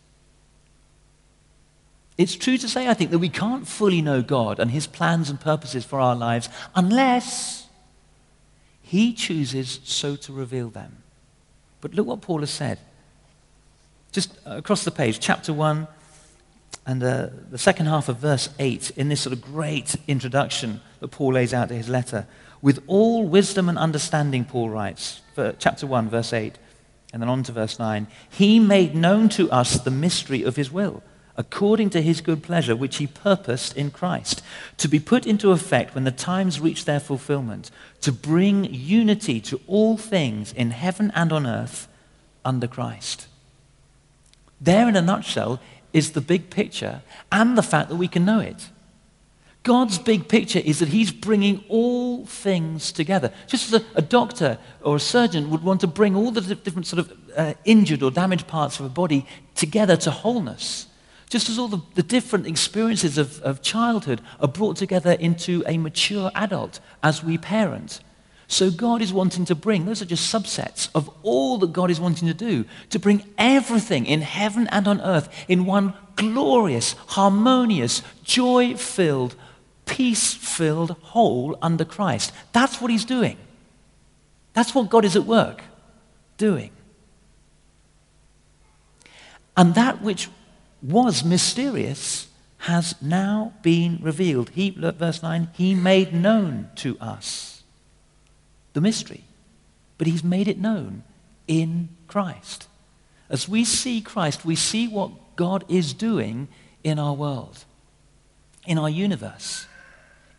It's 2.20 2.36
true 2.36 2.56
to 2.60 2.70
say, 2.70 2.88
I 2.88 2.94
think, 2.94 3.10
that 3.10 3.18
we 3.18 3.30
can't 3.30 3.68
fully 3.68 4.00
know 4.00 4.22
God 4.22 4.60
and 4.60 4.70
His 4.70 4.86
plans 4.86 5.32
and 5.32 5.42
purposes 5.42 5.84
for 5.84 6.00
our 6.00 6.16
lives 6.16 6.50
unless 6.76 7.66
He 8.84 9.12
chooses 9.12 9.80
so 9.84 10.16
to 10.18 10.32
reveal 10.32 10.70
them. 10.70 10.98
But 11.82 11.96
look 11.96 12.06
what 12.06 12.22
Paul 12.22 12.42
has 12.42 12.52
said. 12.52 12.78
Just 14.12 14.38
across 14.46 14.84
the 14.84 14.92
page, 14.92 15.20
chapter 15.20 15.52
1 15.52 15.88
and 16.86 17.02
uh, 17.02 17.30
the 17.50 17.58
second 17.58 17.88
half 17.88 18.08
of 18.08 18.18
verse 18.18 18.50
8, 18.60 18.92
in 18.92 19.10
this 19.10 19.22
sort 19.22 19.34
of 19.34 19.42
great 19.42 19.96
introduction 20.08 20.80
that 21.00 21.08
Paul 21.08 21.34
lays 21.34 21.56
out 21.56 21.70
to 21.70 21.76
his 21.76 21.90
letter. 21.90 22.28
With 22.62 22.84
all 22.86 23.28
wisdom 23.28 23.68
and 23.68 23.80
understanding, 23.80 24.46
Paul 24.46 24.70
writes, 24.70 25.22
for 25.34 25.56
chapter 25.58 25.88
1, 25.88 26.10
verse 26.10 26.32
8, 26.32 26.60
and 27.14 27.22
then 27.22 27.30
on 27.30 27.44
to 27.44 27.52
verse 27.52 27.80
9. 27.80 28.08
He 28.30 28.60
made 28.60 28.96
known 28.96 29.30
to 29.30 29.50
us 29.52 29.80
the 29.80 29.92
mystery 29.92 30.44
of 30.44 30.56
his 30.56 30.72
will, 30.72 31.04
according 31.38 31.92
to 31.92 32.02
his 32.02 32.20
good 32.20 32.42
pleasure, 32.42 32.76
which 32.76 32.98
he 32.98 33.08
purposed 33.08 33.78
in 33.78 33.92
Christ, 33.92 34.42
to 34.78 34.88
be 34.88 35.00
put 35.00 35.28
into 35.28 35.52
effect 35.52 35.94
when 35.94 36.04
the 36.04 36.12
times 36.12 36.60
reach 36.60 36.86
their 36.86 37.00
fulfillment, 37.00 37.70
to 38.02 38.12
bring 38.12 38.66
unity 38.66 39.40
to 39.42 39.62
all 39.68 39.96
things 39.96 40.52
in 40.52 40.72
heaven 40.72 41.12
and 41.16 41.32
on 41.32 41.46
earth 41.46 41.88
under 42.44 42.68
Christ. 42.68 43.28
There, 44.60 44.90
in 44.90 44.96
a 44.96 45.02
nutshell, 45.02 45.62
is 45.94 46.12
the 46.12 46.22
big 46.22 46.50
picture 46.50 47.04
and 47.32 47.56
the 47.58 47.64
fact 47.64 47.90
that 47.90 47.96
we 47.96 48.08
can 48.08 48.26
know 48.26 48.40
it. 48.40 48.70
God's 49.64 49.98
big 49.98 50.28
picture 50.28 50.60
is 50.60 50.80
that 50.80 50.90
He's 50.90 51.12
bringing 51.12 51.64
all 51.70 52.26
things 52.26 52.92
together. 52.92 53.32
Just 53.48 53.74
as 53.74 53.82
a, 53.82 53.86
a 53.96 54.02
doctor 54.02 54.58
or 54.82 54.98
a 54.98 55.00
surgeon 55.00 55.50
would 55.50 55.64
want 55.64 55.82
to 55.82 55.88
bring 55.88 56.16
all 56.16 56.32
the 56.32 56.42
different 56.56 56.86
sort 56.86 57.00
of 57.00 57.14
uh, 57.38 57.54
injured 57.64 58.04
or 58.04 58.12
damaged 58.12 58.46
parts 58.48 58.80
of 58.80 58.86
a 58.86 58.90
body 58.90 59.26
together 59.56 59.96
to 59.98 60.12
wholeness. 60.12 60.88
Just 61.30 61.50
as 61.50 61.58
all 61.58 61.70
the, 61.70 61.82
the 61.96 62.04
different 62.04 62.46
experiences 62.46 63.18
of, 63.18 63.42
of 63.42 63.62
childhood 63.62 64.22
are 64.40 64.48
brought 64.48 64.76
together 64.76 65.14
into 65.14 65.64
a 65.66 65.78
mature 65.78 66.30
adult 66.36 66.80
as 67.02 67.24
we 67.24 67.38
parent. 67.38 68.02
So 68.48 68.70
God 68.70 69.02
is 69.02 69.14
wanting 69.14 69.46
to 69.46 69.56
bring, 69.56 69.86
those 69.86 70.02
are 70.02 70.06
just 70.06 70.32
subsets 70.32 70.90
of 70.94 71.10
all 71.24 71.58
that 71.60 71.74
God 71.74 71.90
is 71.90 72.00
wanting 72.00 72.28
to 72.28 72.34
do, 72.34 72.66
to 72.90 73.00
bring 73.00 73.24
everything 73.38 74.06
in 74.06 74.22
heaven 74.22 74.68
and 74.68 74.88
on 74.88 75.02
earth 75.02 75.28
in 75.48 75.66
one 75.66 75.94
glorious, 76.18 76.94
harmonious, 77.08 78.04
joy 78.24 78.76
filled, 78.76 79.36
peace 79.94 80.34
filled 80.34 80.90
whole 81.02 81.56
under 81.62 81.86
Christ. 81.86 82.32
That's 82.52 82.82
what 82.82 82.90
he's 82.90 83.06
doing. 83.06 83.38
That's 84.54 84.74
what 84.74 84.90
God 84.90 85.06
is 85.06 85.16
at 85.16 85.26
work 85.26 85.62
doing. 86.38 86.72
And 89.56 89.76
that 89.76 90.02
which 90.02 90.30
was 90.82 91.24
mysterious 91.24 92.28
has 92.58 92.96
now 93.04 93.54
been 93.62 94.00
revealed. 94.02 94.50
He, 94.50 94.72
verse 94.72 95.22
9, 95.22 95.50
he 95.54 95.76
made 95.76 96.12
known 96.12 96.72
to 96.78 96.98
us 97.00 97.62
the 98.74 98.82
mystery, 98.82 99.26
but 100.00 100.08
he's 100.08 100.24
made 100.24 100.48
it 100.48 100.58
known 100.58 101.04
in 101.48 101.90
Christ. 102.08 102.68
As 103.30 103.48
we 103.48 103.64
see 103.64 104.02
Christ, 104.02 104.44
we 104.44 104.56
see 104.56 104.88
what 104.88 105.36
God 105.36 105.66
is 105.70 105.94
doing 105.94 106.48
in 106.84 106.98
our 106.98 107.14
world, 107.14 107.64
in 108.66 108.80
our 108.80 108.90
universe 108.90 109.68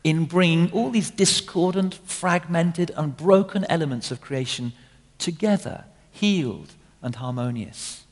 in 0.05 0.27
bringing 0.27 0.71
all 0.71 0.91
these 0.91 1.11
discordant, 1.11 1.95
fragmented, 2.05 2.93
and 2.95 3.17
broken 3.17 3.65
elements 3.71 4.11
of 4.11 4.21
creation 4.21 4.73
together, 5.19 5.85
healed 6.13 6.75
and 7.03 7.17
harmonious. 7.17 8.05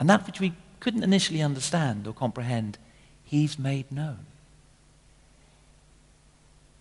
And 0.00 0.08
that 0.08 0.26
which 0.26 0.40
we 0.40 0.54
couldn't 0.80 1.02
initially 1.02 1.42
understand 1.42 2.06
or 2.06 2.14
comprehend, 2.14 2.78
he's 3.22 3.58
made 3.58 3.92
known. 3.92 4.26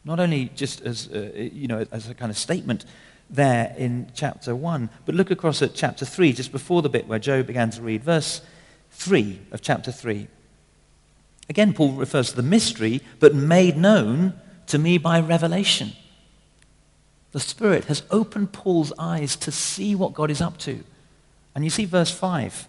Not 0.06 0.22
only 0.22 0.50
just 0.56 0.82
as, 0.82 1.10
uh, 1.10 1.32
you 1.36 1.68
know, 1.68 1.86
as 1.92 2.08
a 2.10 2.14
kind 2.14 2.30
of 2.30 2.38
statement 2.38 2.86
there 3.30 3.76
in 3.78 4.10
chapter 4.14 4.56
1, 4.56 4.90
but 5.06 5.16
look 5.16 5.32
across 5.32 5.62
at 5.62 5.74
chapter 5.74 6.06
3, 6.06 6.32
just 6.32 6.54
before 6.54 6.82
the 6.82 6.88
bit 6.88 7.08
where 7.08 7.20
Joe 7.20 7.44
began 7.44 7.72
to 7.72 7.82
read. 7.82 8.06
Verse 8.06 8.42
3 8.92 9.42
of 9.52 9.62
chapter 9.62 9.92
3. 9.92 10.28
Again, 11.50 11.74
Paul 11.74 11.94
refers 11.94 12.32
to 12.32 12.36
the 12.36 12.44
mystery, 12.44 13.02
but 13.20 13.34
made 13.34 13.78
known 13.78 14.34
to 14.68 14.78
me 14.78 14.98
by 14.98 15.20
revelation. 15.20 15.94
The 17.32 17.40
Spirit 17.40 17.86
has 17.86 18.04
opened 18.12 18.52
Paul's 18.52 18.94
eyes 18.98 19.36
to 19.38 19.52
see 19.52 19.96
what 19.96 20.14
God 20.14 20.30
is 20.30 20.42
up 20.42 20.58
to. 20.60 20.84
And 21.56 21.64
you 21.64 21.70
see 21.70 21.86
verse 21.86 22.12
5 22.12 22.68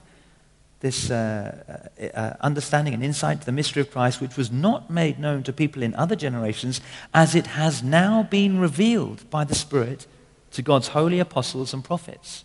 this 0.80 1.10
uh, 1.10 1.88
uh, 2.00 2.06
uh, 2.06 2.36
understanding 2.40 2.94
and 2.94 3.02
insight 3.02 3.40
to 3.40 3.46
the 3.46 3.52
mystery 3.52 3.80
of 3.80 3.90
Christ, 3.90 4.20
which 4.20 4.36
was 4.36 4.52
not 4.52 4.90
made 4.90 5.18
known 5.18 5.42
to 5.44 5.52
people 5.52 5.82
in 5.82 5.94
other 5.94 6.14
generations, 6.14 6.80
as 7.12 7.34
it 7.34 7.48
has 7.48 7.82
now 7.82 8.22
been 8.22 8.60
revealed 8.60 9.28
by 9.30 9.44
the 9.44 9.54
Spirit 9.54 10.06
to 10.52 10.62
God's 10.62 10.88
holy 10.88 11.18
apostles 11.18 11.74
and 11.74 11.82
prophets. 11.82 12.44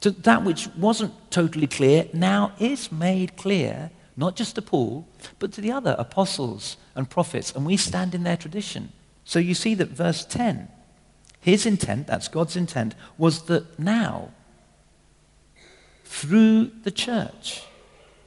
So 0.00 0.10
that 0.10 0.44
which 0.44 0.68
wasn't 0.76 1.14
totally 1.30 1.66
clear 1.66 2.08
now 2.12 2.52
is 2.58 2.90
made 2.90 3.36
clear 3.36 3.90
not 4.16 4.36
just 4.36 4.54
to 4.54 4.62
Paul, 4.62 5.06
but 5.38 5.52
to 5.52 5.60
the 5.60 5.72
other 5.72 5.96
apostles 5.98 6.76
and 6.94 7.10
prophets, 7.10 7.52
and 7.54 7.66
we 7.66 7.76
stand 7.76 8.14
in 8.14 8.22
their 8.22 8.36
tradition. 8.36 8.92
So 9.24 9.38
you 9.38 9.54
see 9.54 9.74
that 9.74 9.88
verse 9.88 10.24
10, 10.24 10.68
his 11.40 11.66
intent, 11.66 12.06
that's 12.06 12.28
God's 12.28 12.56
intent, 12.56 12.94
was 13.18 13.42
that 13.42 13.78
now, 13.78 14.30
through 16.04 16.70
the 16.84 16.90
church, 16.90 17.64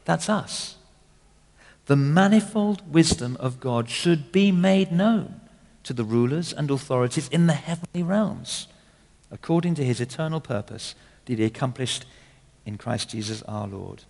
that's 0.05 0.29
us, 0.29 0.75
the 1.85 1.95
manifold 1.95 2.93
wisdom 2.93 3.37
of 3.39 3.59
God 3.59 3.89
should 3.89 4.31
be 4.31 4.51
made 4.51 4.91
known 4.91 5.39
to 5.83 5.93
the 5.93 6.03
rulers 6.03 6.51
and 6.51 6.69
authorities 6.69 7.29
in 7.29 7.47
the 7.47 7.53
heavenly 7.53 8.03
realms, 8.03 8.67
according 9.31 9.73
to 9.75 9.85
his 9.85 10.01
eternal 10.01 10.41
purpose 10.41 10.95
that 11.25 11.39
he 11.39 11.45
accomplished 11.45 12.05
in 12.65 12.77
Christ 12.77 13.09
Jesus 13.09 13.41
our 13.43 13.67
Lord. 13.67 14.03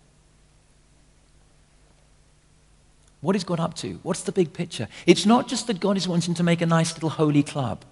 What 3.21 3.36
is 3.36 3.43
God 3.43 3.59
up 3.59 3.74
to? 3.75 4.00
What's 4.03 4.24
the 4.24 4.31
big 4.31 4.53
picture? 4.53 4.88
It's 5.05 5.25
not 5.25 5.47
just 5.47 5.67
that 5.67 5.79
God 5.79 5.97
is 5.97 6.07
wanting 6.07 6.33
to 6.36 6.43
make 6.43 6.62
a 6.62 6.65
nice 6.65 6.93
little 6.93 7.09
holy 7.09 7.43
club. 7.43 7.83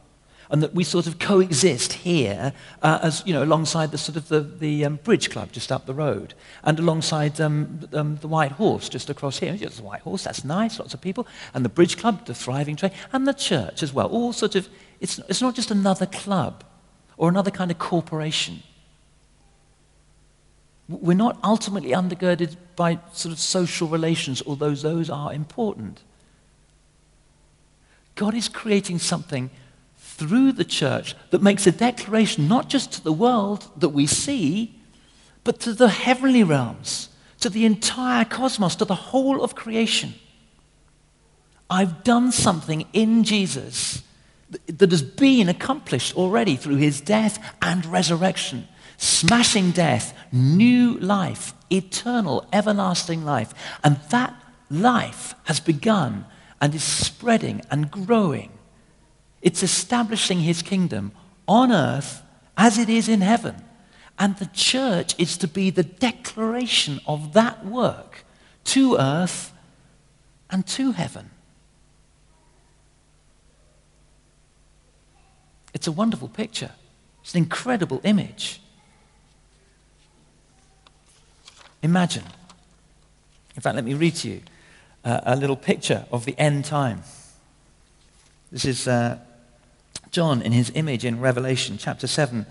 and 0.49 0.61
that 0.61 0.73
we 0.73 0.83
sort 0.83 1.07
of 1.07 1.19
coexist 1.19 1.93
here 1.93 2.53
uh, 2.81 2.99
as, 3.01 3.23
you 3.25 3.33
know, 3.33 3.43
alongside 3.43 3.91
the 3.91 3.97
sort 3.97 4.15
of 4.15 4.27
the, 4.27 4.41
the 4.41 4.85
um, 4.85 4.99
bridge 5.03 5.29
club 5.29 5.51
just 5.51 5.71
up 5.71 5.85
the 5.85 5.93
road 5.93 6.33
and 6.63 6.79
alongside 6.79 7.39
um, 7.41 7.79
um, 7.93 8.17
the 8.17 8.27
White 8.27 8.53
Horse 8.53 8.89
just 8.89 9.09
across 9.09 9.39
here. 9.39 9.55
Just 9.55 9.77
the 9.77 9.83
White 9.83 10.01
Horse, 10.01 10.23
that's 10.23 10.43
nice, 10.43 10.79
lots 10.79 10.93
of 10.93 11.01
people. 11.01 11.27
And 11.53 11.65
the 11.65 11.69
bridge 11.69 11.97
club, 11.97 12.25
the 12.25 12.35
thriving 12.35 12.75
trade, 12.75 12.93
and 13.11 13.27
the 13.27 13.33
church 13.33 13.81
as 13.83 13.93
well. 13.93 14.07
All 14.07 14.33
sort 14.33 14.55
of, 14.55 14.69
it's, 14.99 15.19
it's 15.29 15.41
not 15.41 15.55
just 15.55 15.71
another 15.71 16.05
club 16.05 16.63
or 17.17 17.29
another 17.29 17.51
kind 17.51 17.71
of 17.71 17.79
corporation. 17.79 18.61
We're 20.87 21.15
not 21.15 21.39
ultimately 21.43 21.91
undergirded 21.91 22.55
by 22.75 22.99
sort 23.13 23.33
of 23.33 23.39
social 23.39 23.87
relations, 23.87 24.43
although 24.45 24.75
those 24.75 25.09
are 25.09 25.33
important. 25.33 26.01
God 28.15 28.35
is 28.35 28.47
creating 28.47 28.99
something 28.99 29.49
through 29.97 30.53
the 30.53 30.63
church 30.63 31.15
that 31.31 31.41
makes 31.41 31.67
a 31.67 31.71
declaration 31.71 32.47
not 32.47 32.69
just 32.69 32.91
to 32.93 33.03
the 33.03 33.11
world 33.11 33.69
that 33.77 33.89
we 33.89 34.05
see, 34.05 34.75
but 35.43 35.59
to 35.61 35.73
the 35.73 35.89
heavenly 35.89 36.43
realms, 36.43 37.09
to 37.41 37.49
the 37.49 37.65
entire 37.65 38.23
cosmos, 38.23 38.75
to 38.77 38.85
the 38.85 38.95
whole 38.95 39.43
of 39.43 39.55
creation. 39.55 40.13
I've 41.69 42.03
done 42.03 42.31
something 42.31 42.85
in 42.93 43.23
Jesus 43.23 44.03
that 44.67 44.91
has 44.91 45.01
been 45.01 45.49
accomplished 45.49 46.15
already 46.15 46.55
through 46.55 46.75
his 46.75 47.01
death 47.01 47.55
and 47.61 47.85
resurrection, 47.85 48.67
smashing 48.97 49.71
death, 49.71 50.17
new 50.31 50.97
life, 50.99 51.53
eternal, 51.71 52.47
everlasting 52.51 53.25
life. 53.25 53.53
And 53.83 53.97
that 54.09 54.33
life 54.69 55.35
has 55.45 55.59
begun 55.59 56.25
and 56.61 56.73
is 56.73 56.83
spreading 56.83 57.61
and 57.69 57.91
growing 57.91 58.51
it's 59.45 59.61
establishing 59.61 60.39
his 60.39 60.63
kingdom 60.63 61.11
on 61.47 61.71
earth 61.71 62.23
as 62.57 62.79
it 62.79 62.89
is 62.89 63.07
in 63.07 63.21
heaven. 63.21 63.55
And 64.17 64.35
the 64.37 64.47
church 64.47 65.13
is 65.19 65.37
to 65.37 65.47
be 65.47 65.69
the 65.69 65.83
declaration 65.83 66.99
of 67.05 67.33
that 67.33 67.63
work 67.63 68.25
to 68.65 68.97
earth 68.97 69.53
and 70.49 70.65
to 70.65 70.93
heaven. 70.93 71.29
It's 75.75 75.85
a 75.85 75.91
wonderful 75.91 76.29
picture. 76.29 76.71
It's 77.21 77.35
an 77.35 77.43
incredible 77.43 78.01
image. 78.03 78.61
Imagine. 81.85 82.23
In 83.55 83.61
fact, 83.61 83.75
let 83.75 83.85
me 83.85 83.93
read 83.93 84.15
to 84.15 84.27
you 84.27 84.41
uh, 85.03 85.21
a 85.23 85.35
little 85.35 85.55
picture 85.55 86.07
of 86.11 86.25
the 86.25 86.35
end 86.39 86.65
time. 86.65 87.03
This 88.51 88.65
is 88.65 88.87
uh, 88.87 89.19
John 90.09 90.41
in 90.41 90.51
his 90.51 90.71
image 90.73 91.05
in 91.05 91.21
Revelation 91.21 91.77
chapter 91.77 92.07
7. 92.07 92.47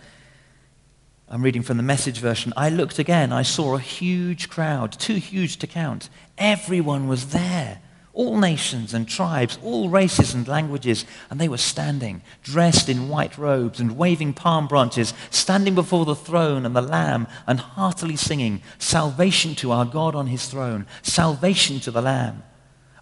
I'm 1.28 1.42
reading 1.42 1.62
from 1.62 1.78
the 1.78 1.82
message 1.82 2.18
version. 2.18 2.52
I 2.56 2.68
looked 2.68 3.00
again. 3.00 3.32
I 3.32 3.42
saw 3.42 3.74
a 3.74 3.80
huge 3.80 4.48
crowd, 4.48 4.92
too 4.92 5.16
huge 5.16 5.56
to 5.56 5.66
count. 5.66 6.10
Everyone 6.38 7.08
was 7.08 7.30
there. 7.30 7.80
All 8.14 8.38
nations 8.38 8.94
and 8.94 9.08
tribes, 9.08 9.58
all 9.62 9.90
races 9.90 10.32
and 10.34 10.48
languages. 10.48 11.04
And 11.28 11.40
they 11.40 11.48
were 11.48 11.58
standing, 11.58 12.22
dressed 12.42 12.88
in 12.88 13.08
white 13.08 13.36
robes 13.36 13.80
and 13.80 13.98
waving 13.98 14.34
palm 14.34 14.68
branches, 14.68 15.12
standing 15.30 15.74
before 15.74 16.04
the 16.04 16.14
throne 16.14 16.64
and 16.64 16.74
the 16.74 16.80
Lamb 16.80 17.26
and 17.46 17.60
heartily 17.60 18.16
singing, 18.16 18.62
Salvation 18.78 19.54
to 19.56 19.72
our 19.72 19.84
God 19.84 20.14
on 20.14 20.28
his 20.28 20.46
throne, 20.46 20.86
salvation 21.02 21.80
to 21.80 21.90
the 21.90 22.02
Lamb. 22.02 22.44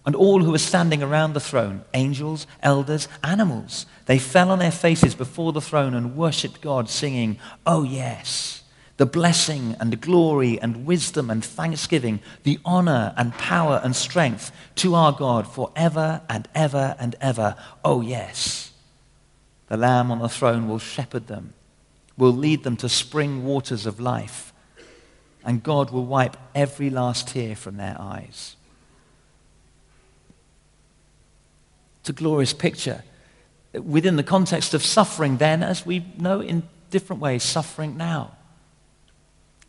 And 0.05 0.15
all 0.15 0.43
who 0.43 0.51
were 0.51 0.57
standing 0.57 1.01
around 1.01 1.33
the 1.33 1.39
throne, 1.39 1.83
angels, 1.93 2.45
elders, 2.61 3.07
animals, 3.23 3.85
they 4.05 4.19
fell 4.19 4.49
on 4.49 4.59
their 4.59 4.71
faces 4.71 5.15
before 5.15 5.53
the 5.53 5.61
throne 5.61 5.93
and 5.93 6.17
worshipped 6.17 6.59
God, 6.59 6.89
singing, 6.89 7.39
Oh, 7.65 7.83
yes, 7.83 8.62
the 8.97 9.05
blessing 9.05 9.75
and 9.79 9.99
glory 9.99 10.59
and 10.61 10.85
wisdom 10.85 11.29
and 11.29 11.43
thanksgiving, 11.43 12.19
the 12.43 12.59
honor 12.63 13.13
and 13.17 13.33
power 13.33 13.81
and 13.83 13.95
strength 13.95 14.51
to 14.75 14.93
our 14.93 15.11
God 15.11 15.47
forever 15.47 16.21
and 16.29 16.47
ever 16.53 16.95
and 16.99 17.15
ever. 17.19 17.55
Oh, 17.83 18.01
yes. 18.01 18.71
The 19.67 19.77
Lamb 19.77 20.11
on 20.11 20.19
the 20.19 20.29
throne 20.29 20.67
will 20.67 20.79
shepherd 20.79 21.27
them, 21.27 21.53
will 22.17 22.33
lead 22.33 22.63
them 22.63 22.77
to 22.77 22.89
spring 22.89 23.43
waters 23.43 23.85
of 23.85 23.99
life, 23.99 24.53
and 25.43 25.63
God 25.63 25.89
will 25.89 26.05
wipe 26.05 26.37
every 26.53 26.89
last 26.89 27.29
tear 27.29 27.55
from 27.55 27.77
their 27.77 27.95
eyes. 27.99 28.55
It's 32.01 32.09
a 32.09 32.13
glorious 32.13 32.53
picture 32.53 33.03
within 33.73 34.17
the 34.17 34.23
context 34.23 34.73
of 34.73 34.83
suffering 34.83 35.37
then, 35.37 35.63
as 35.63 35.85
we 35.85 36.05
know 36.17 36.41
in 36.41 36.63
different 36.91 37.21
ways, 37.21 37.41
suffering 37.41 37.97
now. 37.97 38.33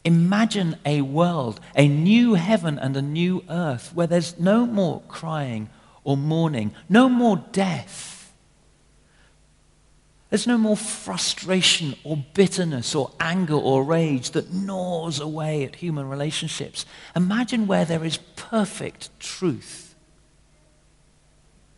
Imagine 0.04 0.76
a 0.84 1.00
world, 1.00 1.60
a 1.74 1.88
new 1.88 2.34
heaven 2.34 2.78
and 2.78 2.96
a 2.96 3.02
new 3.02 3.42
earth 3.48 3.92
where 3.94 4.06
there's 4.06 4.38
no 4.38 4.66
more 4.66 5.02
crying 5.08 5.70
or 6.02 6.16
mourning, 6.16 6.74
no 6.88 7.08
more 7.08 7.42
death. 7.52 8.32
There's 10.28 10.46
no 10.46 10.58
more 10.58 10.76
frustration 10.76 11.94
or 12.04 12.18
bitterness 12.34 12.94
or 12.94 13.12
anger 13.20 13.54
or 13.54 13.84
rage 13.84 14.32
that 14.32 14.52
gnaws 14.52 15.20
away 15.20 15.64
at 15.64 15.76
human 15.76 16.08
relationships. 16.08 16.84
Imagine 17.14 17.66
where 17.66 17.84
there 17.84 18.04
is 18.04 18.18
perfect 18.36 19.08
truth 19.20 19.84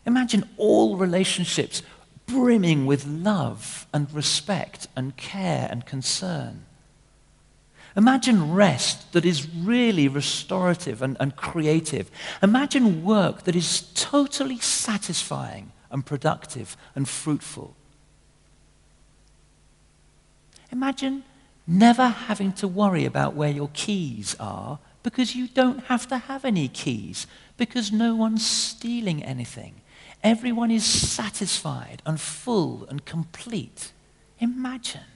Imagine 0.06 0.48
all 0.56 0.96
relationships 0.96 1.82
brimming 2.26 2.86
with 2.86 3.04
love 3.04 3.86
and 3.92 4.10
respect 4.12 4.86
and 4.96 5.16
care 5.16 5.68
and 5.70 5.84
concern. 5.84 6.65
Imagine 7.96 8.52
rest 8.52 9.12
that 9.12 9.24
is 9.24 9.48
really 9.48 10.06
restorative 10.06 11.00
and, 11.00 11.16
and, 11.18 11.34
creative. 11.34 12.10
Imagine 12.42 13.02
work 13.02 13.44
that 13.44 13.56
is 13.56 13.90
totally 13.94 14.58
satisfying 14.58 15.72
and 15.90 16.04
productive 16.04 16.76
and 16.94 17.08
fruitful. 17.08 17.74
Imagine 20.70 21.24
never 21.66 22.08
having 22.08 22.52
to 22.52 22.68
worry 22.68 23.06
about 23.06 23.34
where 23.34 23.50
your 23.50 23.70
keys 23.72 24.36
are 24.38 24.78
because 25.02 25.34
you 25.34 25.48
don't 25.48 25.84
have 25.84 26.06
to 26.08 26.18
have 26.18 26.44
any 26.44 26.68
keys 26.68 27.26
because 27.56 27.90
no 27.90 28.14
one's 28.14 28.44
stealing 28.44 29.22
anything. 29.22 29.80
Everyone 30.22 30.70
is 30.70 30.84
satisfied 30.84 32.02
and 32.04 32.20
full 32.20 32.84
and 32.90 33.06
complete. 33.06 33.92
Imagine. 34.38 35.15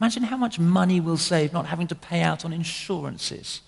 Imagine 0.00 0.22
how 0.24 0.36
much 0.36 0.58
money 0.58 0.98
we'll 0.98 1.18
save 1.18 1.52
not 1.52 1.66
having 1.66 1.86
to 1.88 1.94
pay 1.94 2.22
out 2.22 2.44
on 2.44 2.52
insurances. 2.52 3.60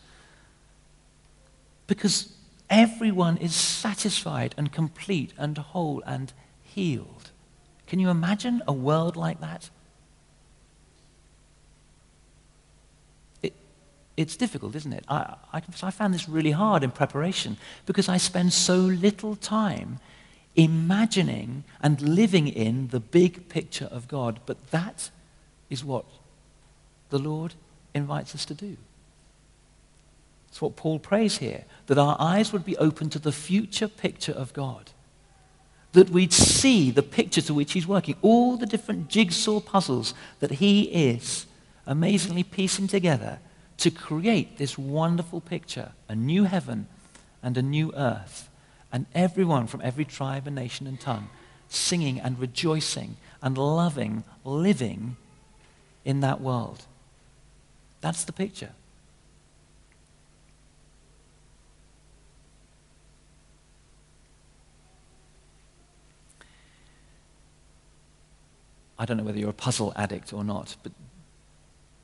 Because 1.87 2.33
everyone 2.71 3.37
is 3.37 3.55
satisfied 3.55 4.55
and 4.57 4.73
complete 4.73 5.35
and 5.37 5.59
whole 5.59 6.03
and 6.07 6.33
healed. 6.63 7.31
Can 7.87 7.99
you 7.99 8.09
imagine 8.09 8.63
a 8.67 8.73
world 8.73 9.17
like 9.17 9.41
that? 9.41 9.71
it's 14.17 14.37
difficult, 14.37 14.75
isn't 14.77 14.93
it? 14.93 15.05
I, 15.09 15.37
I, 15.53 15.63
I 15.83 15.91
found 15.91 16.13
this 16.13 16.29
really 16.29 16.51
hard 16.51 16.83
in 16.83 16.91
preparation 16.91 17.57
because 17.87 18.09
I 18.09 18.19
spend 18.19 18.53
so 18.53 18.77
little 18.77 19.37
time 19.37 20.01
imagining 20.55 21.65
and 21.81 22.01
living 22.01 22.47
in 22.47 22.89
the 22.89 23.01
big 23.01 23.49
picture 23.49 23.87
of 23.87 24.09
God. 24.09 24.41
But 24.45 24.71
that 24.71 25.11
is 25.71 25.83
what 25.83 26.05
the 27.13 27.19
Lord 27.19 27.55
invites 27.95 28.35
us 28.35 28.45
to 28.47 28.55
do. 28.55 28.77
It's 30.49 30.61
what 30.61 30.75
Paul 30.77 30.99
prays 30.99 31.39
here 31.39 31.65
that 31.87 31.99
our 31.99 32.17
eyes 32.19 32.53
would 32.53 32.65
be 32.65 32.77
open 32.79 33.09
to 33.11 33.19
the 33.19 33.33
future 33.33 33.87
picture 33.87 34.33
of 34.33 34.53
God. 34.53 34.91
That 35.93 36.11
we'd 36.11 36.33
see 36.33 36.91
the 36.91 37.03
picture 37.03 37.43
to 37.43 37.55
which 37.55 37.73
He's 37.73 37.87
working, 37.87 38.17
all 38.23 38.57
the 38.57 38.67
different 38.67 39.09
jigsaw 39.09 39.61
puzzles 39.61 40.15
that 40.41 40.53
He 40.53 40.83
is 40.83 41.47
amazingly 41.87 42.43
piecing 42.43 42.89
together 42.89 43.39
to 43.79 43.91
create 43.91 44.59
this 44.59 44.77
wonderful 44.77 45.41
picture 45.41 45.93
a 46.09 46.15
new 46.15 46.45
heaven 46.45 46.89
and 47.43 47.57
a 47.57 47.63
new 47.63 47.93
earth, 47.95 48.49
and 48.93 49.07
everyone 49.15 49.67
from 49.67 49.81
every 49.83 50.05
tribe 50.05 50.47
and 50.47 50.57
nation 50.57 50.87
and 50.87 51.01
tongue 51.01 51.29
singing 51.69 52.21
and 52.21 52.39
rejoicing 52.39 53.17
and 53.41 53.57
loving, 53.57 54.25
living 54.45 55.17
in 56.05 56.21
that 56.21 56.41
world. 56.41 56.87
That's 58.03 58.25
the 58.25 58.33
picture. 58.33 58.71
I 68.99 69.05
don't 69.05 69.17
know 69.17 69.25
whether 69.25 69.39
you're 69.39 69.51
a 69.51 69.55
puzzle 69.55 69.93
addict 69.97 70.33
or 70.33 70.45
not, 70.45 70.77
but 70.83 70.93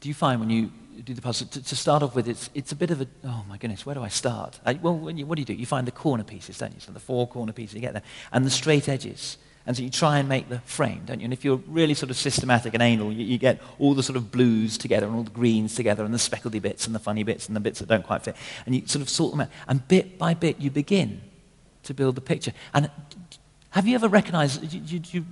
do 0.00 0.08
you 0.08 0.14
find 0.14 0.40
when 0.40 0.50
you 0.50 0.72
do 1.04 1.14
the 1.14 1.22
puzzle, 1.22 1.46
to, 1.48 1.62
to, 1.62 1.76
start 1.76 2.02
off 2.02 2.14
with, 2.14 2.28
it's, 2.28 2.50
it's 2.54 2.72
a 2.72 2.76
bit 2.76 2.90
of 2.90 3.00
a, 3.00 3.06
oh 3.24 3.44
my 3.48 3.56
goodness, 3.56 3.86
where 3.86 3.94
do 3.94 4.02
I 4.02 4.08
start? 4.08 4.58
I, 4.64 4.74
well, 4.74 5.10
you, 5.10 5.26
what 5.26 5.36
do 5.36 5.42
you 5.42 5.46
do? 5.46 5.54
You 5.54 5.66
find 5.66 5.86
the 5.86 5.92
corner 5.92 6.24
pieces, 6.24 6.58
don't 6.58 6.74
you? 6.74 6.80
So 6.80 6.90
the 6.90 7.00
four 7.00 7.28
corner 7.28 7.52
pieces, 7.52 7.74
you 7.74 7.80
get 7.80 7.92
there. 7.92 8.02
And 8.32 8.44
the 8.44 8.50
straight 8.50 8.88
edges. 8.88 9.38
And 9.66 9.76
so 9.76 9.82
you 9.82 9.90
try 9.90 10.18
and 10.18 10.28
make 10.28 10.48
the 10.48 10.60
frame, 10.60 11.02
don't 11.04 11.20
you? 11.20 11.24
And 11.24 11.32
if 11.32 11.44
you're 11.44 11.60
really 11.66 11.92
sort 11.92 12.10
of 12.10 12.16
systematic 12.16 12.72
and 12.72 12.82
anal, 12.82 13.12
you, 13.12 13.24
you, 13.24 13.36
get 13.36 13.60
all 13.78 13.92
the 13.92 14.02
sort 14.02 14.16
of 14.16 14.30
blues 14.32 14.78
together 14.78 15.06
and 15.06 15.14
all 15.14 15.24
the 15.24 15.30
greens 15.30 15.74
together 15.74 16.04
and 16.04 16.14
the 16.14 16.18
speckledy 16.18 16.60
bits 16.60 16.86
and 16.86 16.94
the 16.94 16.98
funny 16.98 17.22
bits 17.22 17.48
and 17.48 17.54
the 17.54 17.60
bits 17.60 17.78
that 17.80 17.88
don't 17.88 18.04
quite 18.04 18.22
fit. 18.22 18.34
And 18.64 18.74
you 18.74 18.86
sort 18.86 19.02
of 19.02 19.10
sort 19.10 19.32
them 19.32 19.42
out. 19.42 19.48
And 19.66 19.86
bit 19.86 20.18
by 20.18 20.32
bit, 20.32 20.58
you 20.58 20.70
begin 20.70 21.20
to 21.82 21.92
build 21.92 22.14
the 22.14 22.22
picture. 22.22 22.52
And 22.72 22.90
have 23.70 23.86
you 23.86 23.94
ever 23.94 24.08
recognized, 24.08 24.68
do 24.70 24.78
you, 24.78 24.98
do 24.98 25.18
you, 25.18 25.20
do 25.20 25.26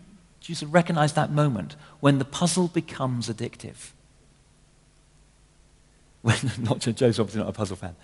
you 0.52 0.54
sort 0.54 0.68
of 0.68 0.74
recognize 0.74 1.14
that 1.14 1.30
moment 1.30 1.76
when 2.00 2.18
the 2.18 2.24
puzzle 2.24 2.68
becomes 2.68 3.28
addictive? 3.28 3.92
When, 6.22 6.36
not 6.58 6.80
Joe's 6.80 7.18
obviously 7.18 7.40
not 7.40 7.48
a 7.48 7.52
puzzle 7.52 7.76
fan. 7.76 7.96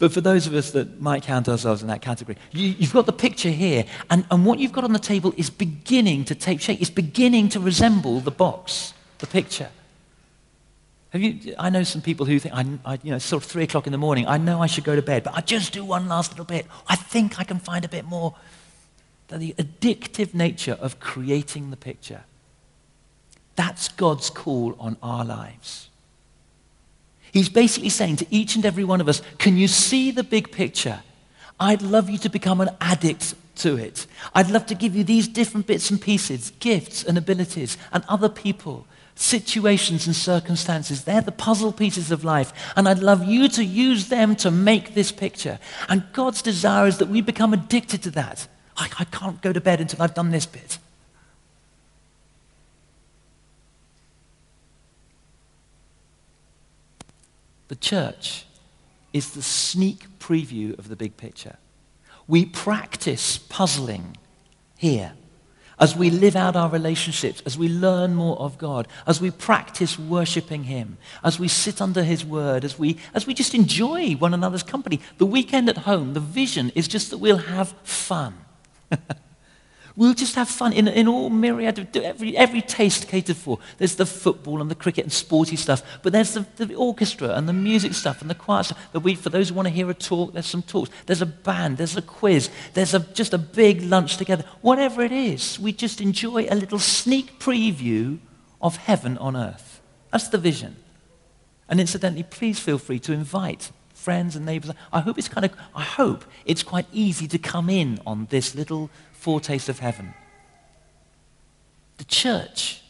But 0.00 0.12
for 0.12 0.22
those 0.22 0.46
of 0.46 0.54
us 0.54 0.70
that 0.70 0.98
might 0.98 1.22
count 1.22 1.46
ourselves 1.46 1.82
in 1.82 1.88
that 1.88 2.00
category, 2.00 2.38
you, 2.52 2.72
have 2.72 2.92
got 2.94 3.04
the 3.04 3.12
picture 3.12 3.50
here, 3.50 3.84
and, 4.08 4.24
and 4.30 4.46
what 4.46 4.58
you've 4.58 4.72
got 4.72 4.82
on 4.82 4.94
the 4.94 4.98
table 4.98 5.34
is 5.36 5.50
beginning 5.50 6.24
to 6.24 6.34
take 6.34 6.62
shape. 6.62 6.80
It's 6.80 6.88
beginning 6.88 7.50
to 7.50 7.60
resemble 7.60 8.20
the 8.20 8.30
box, 8.30 8.94
the 9.18 9.26
picture. 9.26 9.68
Have 11.10 11.20
you, 11.20 11.54
I 11.58 11.68
know 11.68 11.82
some 11.82 12.00
people 12.00 12.24
who 12.24 12.38
think, 12.38 12.54
I, 12.54 12.64
I, 12.82 12.98
you 13.02 13.10
know, 13.10 13.18
sort 13.18 13.44
of 13.44 13.50
three 13.50 13.64
o'clock 13.64 13.86
in 13.86 13.92
the 13.92 13.98
morning, 13.98 14.26
I 14.26 14.38
know 14.38 14.62
I 14.62 14.66
should 14.66 14.84
go 14.84 14.96
to 14.96 15.02
bed, 15.02 15.22
but 15.22 15.34
I 15.34 15.42
just 15.42 15.74
do 15.74 15.84
one 15.84 16.08
last 16.08 16.32
little 16.32 16.46
bit. 16.46 16.66
I 16.88 16.96
think 16.96 17.38
I 17.38 17.44
can 17.44 17.58
find 17.58 17.84
a 17.84 17.88
bit 17.88 18.06
more. 18.06 18.34
The 19.28 19.52
addictive 19.58 20.32
nature 20.32 20.78
of 20.80 20.98
creating 20.98 21.70
the 21.70 21.76
picture. 21.76 22.22
That's 23.54 23.88
God's 23.88 24.30
call 24.30 24.74
on 24.80 24.96
our 25.02 25.26
lives. 25.26 25.89
He's 27.32 27.48
basically 27.48 27.90
saying 27.90 28.16
to 28.16 28.26
each 28.30 28.56
and 28.56 28.64
every 28.64 28.84
one 28.84 29.00
of 29.00 29.08
us, 29.08 29.22
Can 29.38 29.56
you 29.56 29.68
see 29.68 30.10
the 30.10 30.24
big 30.24 30.50
picture? 30.50 31.02
I'd 31.58 31.82
love 31.82 32.08
you 32.08 32.18
to 32.18 32.28
become 32.28 32.60
an 32.60 32.70
addict 32.80 33.34
to 33.56 33.76
it. 33.76 34.06
I'd 34.34 34.50
love 34.50 34.66
to 34.66 34.74
give 34.74 34.96
you 34.96 35.04
these 35.04 35.28
different 35.28 35.66
bits 35.66 35.90
and 35.90 36.00
pieces, 36.00 36.52
gifts 36.58 37.04
and 37.04 37.18
abilities, 37.18 37.76
and 37.92 38.02
other 38.08 38.30
people, 38.30 38.86
situations 39.14 40.06
and 40.06 40.16
circumstances. 40.16 41.04
They're 41.04 41.20
the 41.20 41.32
puzzle 41.32 41.72
pieces 41.72 42.10
of 42.10 42.24
life. 42.24 42.52
And 42.74 42.88
I'd 42.88 43.00
love 43.00 43.24
you 43.24 43.48
to 43.50 43.64
use 43.64 44.08
them 44.08 44.34
to 44.36 44.50
make 44.50 44.94
this 44.94 45.12
picture. 45.12 45.58
And 45.88 46.04
God's 46.12 46.40
desire 46.40 46.86
is 46.86 46.98
that 46.98 47.08
we 47.08 47.20
become 47.20 47.52
addicted 47.52 48.02
to 48.04 48.10
that. 48.12 48.48
I, 48.76 48.88
I 48.98 49.04
can't 49.04 49.42
go 49.42 49.52
to 49.52 49.60
bed 49.60 49.80
until 49.80 50.02
I've 50.02 50.14
done 50.14 50.30
this 50.30 50.46
bit. 50.46 50.78
The 57.70 57.76
church 57.76 58.46
is 59.12 59.30
the 59.30 59.42
sneak 59.42 60.18
preview 60.18 60.76
of 60.76 60.88
the 60.88 60.96
big 60.96 61.16
picture. 61.16 61.56
We 62.26 62.44
practice 62.44 63.38
puzzling 63.38 64.16
here 64.76 65.12
as 65.78 65.94
we 65.94 66.10
live 66.10 66.34
out 66.34 66.56
our 66.56 66.68
relationships, 66.68 67.40
as 67.46 67.56
we 67.56 67.68
learn 67.68 68.16
more 68.16 68.36
of 68.40 68.58
God, 68.58 68.88
as 69.06 69.20
we 69.20 69.30
practice 69.30 69.96
worshiping 69.96 70.64
Him, 70.64 70.98
as 71.22 71.38
we 71.38 71.46
sit 71.46 71.80
under 71.80 72.02
His 72.02 72.24
word, 72.24 72.64
as 72.64 72.76
we, 72.76 72.96
as 73.14 73.24
we 73.24 73.34
just 73.34 73.54
enjoy 73.54 74.14
one 74.14 74.34
another's 74.34 74.64
company. 74.64 75.00
The 75.18 75.26
weekend 75.26 75.68
at 75.68 75.78
home, 75.78 76.14
the 76.14 76.18
vision 76.18 76.72
is 76.74 76.88
just 76.88 77.10
that 77.10 77.18
we'll 77.18 77.36
have 77.36 77.68
fun. 77.84 78.34
We'll 80.00 80.14
just 80.14 80.34
have 80.36 80.48
fun 80.48 80.72
in, 80.72 80.88
in 80.88 81.06
all 81.06 81.28
myriad 81.28 81.78
of 81.78 81.94
every, 81.94 82.34
every 82.34 82.62
taste 82.62 83.06
catered 83.06 83.36
for. 83.36 83.58
There's 83.76 83.96
the 83.96 84.06
football 84.06 84.62
and 84.62 84.70
the 84.70 84.74
cricket 84.74 85.04
and 85.04 85.12
sporty 85.12 85.56
stuff, 85.56 85.82
but 86.02 86.14
there's 86.14 86.32
the, 86.32 86.46
the 86.56 86.74
orchestra 86.74 87.34
and 87.34 87.46
the 87.46 87.52
music 87.52 87.92
stuff 87.92 88.22
and 88.22 88.30
the 88.30 88.34
choir 88.34 88.62
stuff. 88.62 88.78
That 88.92 89.00
We, 89.00 89.14
for 89.14 89.28
those 89.28 89.50
who 89.50 89.56
want 89.56 89.68
to 89.68 89.74
hear 89.74 89.90
a 89.90 89.92
talk, 89.92 90.32
there's 90.32 90.46
some 90.46 90.62
talks. 90.62 90.88
There's 91.04 91.20
a 91.20 91.26
band, 91.26 91.76
there's 91.76 91.98
a 91.98 92.00
quiz, 92.00 92.48
there's 92.72 92.94
a, 92.94 93.00
just 93.00 93.34
a 93.34 93.38
big 93.38 93.82
lunch 93.82 94.16
together. 94.16 94.42
Whatever 94.62 95.02
it 95.02 95.12
is, 95.12 95.60
we 95.60 95.70
just 95.70 96.00
enjoy 96.00 96.46
a 96.48 96.54
little 96.54 96.78
sneak 96.78 97.38
preview 97.38 98.20
of 98.62 98.78
heaven 98.78 99.18
on 99.18 99.36
earth. 99.36 99.82
That's 100.12 100.28
the 100.28 100.38
vision. 100.38 100.76
And 101.68 101.78
incidentally, 101.78 102.22
please 102.22 102.58
feel 102.58 102.78
free 102.78 103.00
to 103.00 103.12
invite 103.12 103.70
friends 103.92 104.34
and 104.34 104.46
neighbors. 104.46 104.70
I 104.94 105.00
hope 105.00 105.18
it's 105.18 105.28
kind 105.28 105.44
of, 105.44 105.52
I 105.74 105.82
hope 105.82 106.24
it's 106.46 106.62
quite 106.62 106.86
easy 106.90 107.28
to 107.28 107.38
come 107.38 107.68
in 107.68 108.00
on 108.06 108.28
this 108.30 108.54
little 108.54 108.88
foretaste 109.20 109.68
of 109.68 109.78
heaven. 109.78 110.14
The 111.98 112.04
church 112.04 112.82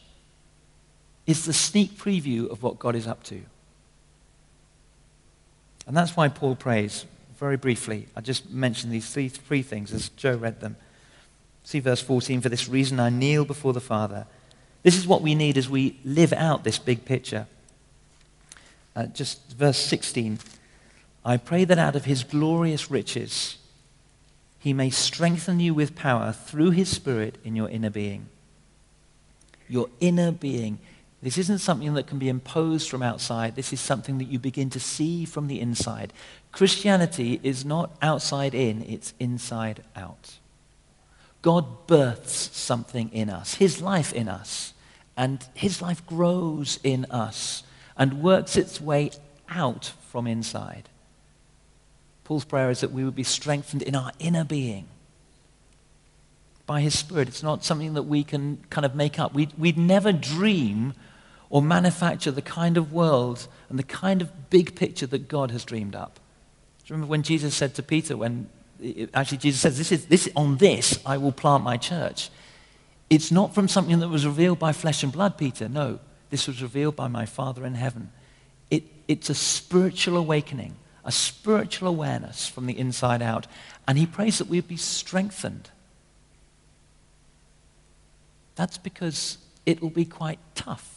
is 1.27 1.45
the 1.45 1.53
sneak 1.53 1.99
preview 1.99 2.49
of 2.49 2.62
what 2.62 2.79
God 2.79 2.95
is 2.95 3.07
up 3.07 3.23
to. 3.25 3.43
And 5.87 5.97
that's 5.97 6.16
why 6.16 6.29
Paul 6.29 6.55
prays, 6.55 7.05
very 7.38 7.57
briefly. 7.57 8.07
I 8.14 8.21
just 8.21 8.51
mentioned 8.51 8.93
these 8.93 9.11
three, 9.11 9.29
three 9.29 9.62
things 9.62 9.93
as 9.93 10.11
Joe 10.11 10.37
read 10.37 10.61
them. 10.61 10.77
See 11.64 11.81
verse 11.81 12.01
14 12.01 12.40
For 12.40 12.49
this 12.49 12.69
reason 12.69 13.01
I 13.01 13.11
kneel 13.11 13.45
before 13.45 13.73
the 13.73 13.81
Father. 13.81 14.27
This 14.83 14.97
is 14.97 15.07
what 15.07 15.23
we 15.23 15.35
need 15.35 15.59
as 15.59 15.69
we 15.69 15.99
live 16.05 16.33
out 16.33 16.64
this 16.64 16.79
big 16.79 17.05
picture. 17.05 17.47
Uh, 18.95 19.07
just 19.07 19.53
verse 19.53 19.79
16. 19.79 20.38
I 21.25 21.37
pray 21.37 21.64
that 21.64 21.79
out 21.79 21.97
of 21.97 22.05
his 22.07 22.25
glorious 22.25 22.90
riches, 22.90 23.59
he 24.61 24.75
may 24.75 24.90
strengthen 24.90 25.59
you 25.59 25.73
with 25.73 25.96
power 25.96 26.33
through 26.33 26.70
his 26.70 26.90
Spirit 26.90 27.37
in 27.42 27.57
your 27.57 27.70
inner 27.70 27.88
being. 27.88 28.29
Your 29.68 29.88
inner 30.01 30.31
being. 30.31 30.79
This 31.23 31.38
isn't 31.38 31.59
something 31.59 31.94
that 31.94 32.07
can 32.07 32.18
be 32.18 32.29
imposed 32.29 32.90
from 32.90 33.03
outside. 33.03 33.57
This 33.57 33.73
is 33.73 33.81
something 33.81 34.18
that 34.18 34.29
you 34.29 34.38
begin 34.38 34.68
to 34.70 34.79
see 34.79 35.25
from 35.25 35.46
the 35.46 35.61
inside. 35.61 36.12
Christianity 36.53 37.40
is 37.42 37.64
not 37.64 37.96
outside 38.03 38.55
in, 38.55 38.83
it's 38.83 39.14
inside 39.18 39.83
out. 39.96 40.37
God 41.40 41.87
births 41.87 42.55
something 42.55 43.09
in 43.14 43.31
us, 43.31 43.55
his 43.55 43.81
life 43.81 44.12
in 44.12 44.29
us, 44.29 44.75
and 45.16 45.42
his 45.55 45.81
life 45.81 46.07
grows 46.07 46.79
in 46.85 47.07
us 47.07 47.62
and 47.96 48.23
works 48.23 48.59
its 48.59 48.79
way 48.79 49.11
out 49.49 49.92
from 50.11 50.27
inside. 50.27 50.89
Paul's 52.31 52.45
prayer 52.45 52.71
is 52.71 52.79
that 52.79 52.93
we 52.93 53.05
would 53.05 53.16
be 53.16 53.25
strengthened 53.25 53.83
in 53.83 53.97
our 53.97 54.12
inner 54.21 54.45
being 54.45 54.87
by 56.64 56.81
his 56.81 56.97
Spirit. 56.97 57.27
It's 57.27 57.43
not 57.43 57.64
something 57.64 57.95
that 57.95 58.05
we 58.05 58.23
can 58.23 58.59
kind 58.71 58.85
of 58.85 58.95
make 58.95 59.19
up. 59.19 59.35
We'd, 59.35 59.53
we'd 59.59 59.77
never 59.77 60.12
dream 60.12 60.95
or 61.49 61.61
manufacture 61.61 62.31
the 62.31 62.40
kind 62.40 62.77
of 62.77 62.93
world 62.93 63.49
and 63.69 63.81
the 63.81 63.83
kind 63.83 64.23
of 64.23 64.49
big 64.49 64.77
picture 64.77 65.09
that 65.09 65.27
God 65.27 65.51
has 65.51 65.64
dreamed 65.64 65.97
up. 65.97 66.21
Do 66.85 66.85
you 66.87 66.95
remember 66.95 67.11
when 67.11 67.25
Jesus 67.25 67.53
said 67.57 67.75
to 67.75 67.83
Peter, 67.83 68.16
when 68.16 68.49
actually 69.12 69.38
Jesus 69.38 69.61
says, 69.61 69.77
this 69.77 69.90
is, 69.90 70.07
this, 70.07 70.29
on 70.37 70.59
this 70.59 71.01
I 71.05 71.16
will 71.16 71.33
plant 71.33 71.64
my 71.64 71.79
church. 71.79 72.31
It's 73.11 73.33
not 73.33 73.57
from 73.57 73.66
something 73.66 73.99
that 73.99 74.09
was 74.09 74.25
revealed 74.25 74.61
by 74.61 74.71
flesh 74.71 75.03
and 75.03 75.11
blood, 75.11 75.37
Peter. 75.37 75.69
No, 75.69 75.99
this 76.31 76.47
was 76.47 76.62
revealed 76.62 76.95
by 76.95 77.09
my 77.09 77.27
Father 77.27 77.66
in 77.66 77.75
heaven. 77.75 78.12
It, 78.71 78.85
it's 79.09 79.31
a 79.31 79.35
spiritual 79.35 80.16
awakening 80.16 80.77
a 81.11 81.12
spiritual 81.12 81.88
awareness 81.88 82.46
from 82.46 82.66
the 82.66 82.79
inside 82.79 83.20
out. 83.20 83.49
And 83.88 83.99
he 83.99 84.07
prays 84.07 84.38
that 84.38 84.46
we 84.46 84.61
be 84.61 84.77
strengthened. 84.77 85.68
That's 88.55 88.79
because 88.79 89.38
it 89.66 89.83
will 89.83 89.90
be 89.90 90.05
quite 90.05 90.38
tough 90.55 90.88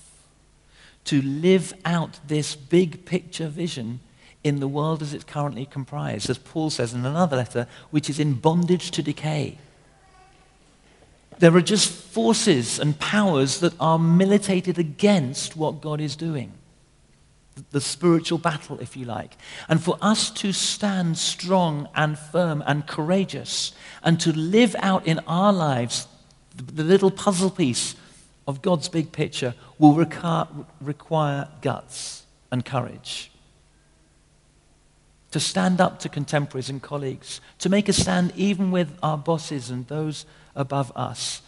to 1.06 1.20
live 1.20 1.74
out 1.84 2.20
this 2.28 2.56
big 2.56 3.06
picture 3.06 3.48
vision 3.48 4.02
in 4.44 4.60
the 4.60 4.68
world 4.68 5.02
as 5.02 5.16
it's 5.16 5.24
currently 5.24 5.66
comprised, 5.66 6.30
as 6.30 6.38
Paul 6.38 6.70
says 6.70 6.94
in 6.94 7.08
another 7.08 7.38
letter, 7.38 7.66
which 7.90 8.08
is 8.08 8.20
in 8.20 8.36
bondage 8.36 8.92
to 8.92 9.02
decay. 9.02 9.58
There 11.40 11.56
are 11.56 11.62
just 11.62 11.90
forces 11.92 12.78
and 12.78 13.00
powers 13.00 13.62
that 13.62 13.74
are 13.80 13.98
militated 13.98 14.78
against 14.78 15.58
what 15.58 15.82
God 15.82 16.00
is 16.00 16.16
doing 16.16 16.54
the 17.72 17.82
spiritual 17.82 18.38
battle, 18.38 18.80
if 18.80 18.98
you 18.98 19.06
like. 19.06 19.38
And 19.68 19.82
for 19.82 19.98
us 20.02 20.30
to 20.32 20.52
stand 20.52 21.18
strong 21.18 21.88
and 21.96 22.18
firm 22.18 22.64
and 22.66 22.88
courageous 22.88 23.74
and 24.04 24.20
to 24.22 24.32
live 24.32 24.76
out 24.80 25.06
in 25.06 25.20
our 25.28 25.54
lives 25.54 26.08
the, 26.56 26.84
little 26.84 27.12
puzzle 27.12 27.50
piece 27.50 27.96
of 28.48 28.62
God's 28.62 28.90
big 28.90 29.12
picture 29.12 29.56
will 29.80 29.96
require 29.96 31.48
guts 31.62 32.24
and 32.52 32.64
courage. 32.64 33.32
To 35.32 35.40
stand 35.40 35.82
up 35.82 36.00
to 36.00 36.10
contemporaries 36.10 36.70
and 36.70 36.82
colleagues, 36.82 37.42
to 37.60 37.70
make 37.70 37.90
a 37.90 37.94
stand 37.94 38.34
even 38.36 38.70
with 38.70 38.96
our 39.02 39.18
bosses 39.18 39.72
and 39.72 39.88
those 39.88 40.26
above 40.56 40.92
us, 40.96 41.42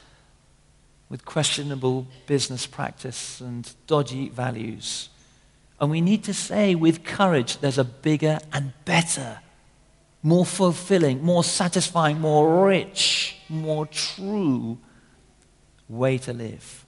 with 1.08 1.24
questionable 1.24 2.08
business 2.26 2.66
practice 2.66 3.40
and 3.40 3.72
dodgy 3.86 4.30
values 4.30 5.10
and 5.80 5.92
we 5.92 6.02
need 6.02 6.24
to 6.26 6.34
say 6.34 6.76
with 6.76 7.04
courage, 7.04 7.58
there's 7.58 7.78
a 7.78 7.84
bigger 7.84 8.40
and 8.54 8.74
better, 8.86 9.40
more 10.24 10.46
fulfilling, 10.46 11.22
more 11.24 11.44
satisfying, 11.44 12.20
more 12.20 12.66
rich, 12.66 13.38
more 13.50 13.86
true 13.86 14.78
way 15.90 16.18
to 16.20 16.34
live. 16.34 16.86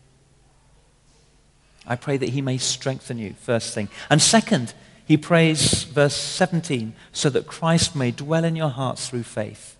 I 1.86 1.95
pray 1.95 2.17
that 2.17 2.30
he 2.30 2.41
may 2.41 2.58
strengthen 2.58 3.17
you, 3.17 3.34
first 3.39 3.73
thing. 3.73 3.89
And 4.10 4.21
second, 4.21 4.73
he 5.06 5.15
prays, 5.17 5.84
verse 5.84 6.15
17, 6.15 6.93
so 7.12 7.30
that 7.30 7.47
Christ 7.47 7.95
may 7.95 8.12
dwell 8.12 8.43
in 8.43 8.56
your 8.56 8.69
hearts 8.69 9.10
through 9.10 9.23
faith. 9.23 9.78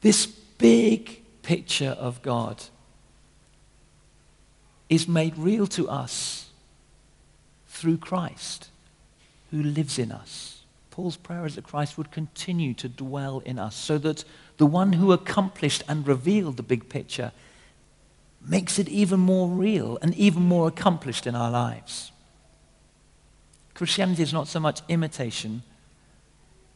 This 0.00 0.26
big 0.26 1.22
picture 1.42 1.96
of 1.98 2.22
God 2.22 2.64
is 4.88 5.08
made 5.08 5.36
real 5.36 5.66
to 5.68 5.88
us 5.88 6.47
through 7.78 7.98
Christ 7.98 8.70
who 9.50 9.62
lives 9.62 9.98
in 9.98 10.12
us. 10.12 10.62
Paul's 10.90 11.16
prayer 11.16 11.46
is 11.46 11.54
that 11.54 11.64
Christ 11.64 11.96
would 11.96 12.10
continue 12.10 12.74
to 12.74 12.88
dwell 12.88 13.38
in 13.44 13.58
us 13.58 13.76
so 13.76 13.98
that 13.98 14.24
the 14.56 14.66
one 14.66 14.94
who 14.94 15.12
accomplished 15.12 15.84
and 15.88 16.06
revealed 16.06 16.56
the 16.56 16.62
big 16.62 16.88
picture 16.88 17.30
makes 18.44 18.78
it 18.78 18.88
even 18.88 19.20
more 19.20 19.48
real 19.48 19.98
and 20.02 20.14
even 20.16 20.42
more 20.42 20.66
accomplished 20.66 21.26
in 21.26 21.36
our 21.36 21.50
lives. 21.50 22.10
Christianity 23.74 24.24
is 24.24 24.32
not 24.32 24.48
so 24.48 24.58
much 24.58 24.80
imitation 24.88 25.62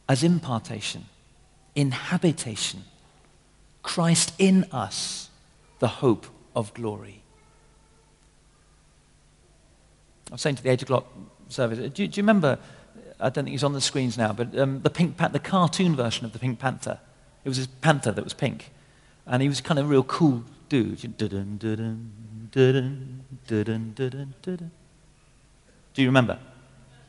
as 0.07 0.23
impartation, 0.23 1.05
inhabitation. 1.75 2.83
Christ 3.81 4.33
in 4.37 4.63
us, 4.71 5.29
the 5.79 5.87
hope 5.87 6.27
of 6.55 6.73
glory. 6.73 7.22
I 10.33 10.35
was 10.35 10.41
saying 10.41 10.55
to 10.55 10.63
the 10.63 10.71
8 10.71 10.81
o'clock 10.81 11.05
service, 11.47 11.77
do, 11.77 11.89
do 11.89 12.03
you 12.03 12.23
remember, 12.23 12.57
I 13.19 13.29
don't 13.29 13.43
think 13.43 13.49
he's 13.49 13.63
on 13.63 13.73
the 13.73 13.81
screens 13.81 14.17
now, 14.17 14.33
but 14.33 14.57
um, 14.57 14.81
the, 14.81 14.89
Pink 14.89 15.15
Pan- 15.15 15.31
the 15.31 15.37
cartoon 15.37 15.95
version 15.95 16.25
of 16.25 16.33
the 16.33 16.39
Pink 16.39 16.57
Panther? 16.57 16.97
It 17.45 17.49
was 17.49 17.63
a 17.63 17.67
panther 17.67 18.11
that 18.11 18.23
was 18.23 18.33
pink. 18.33 18.71
And 19.27 19.43
he 19.43 19.47
was 19.47 19.61
kind 19.61 19.79
of 19.79 19.85
a 19.85 19.89
real 19.89 20.01
cool 20.01 20.43
dude. 20.69 20.97
Do 21.17 21.37
you 25.97 26.07
remember? 26.07 26.39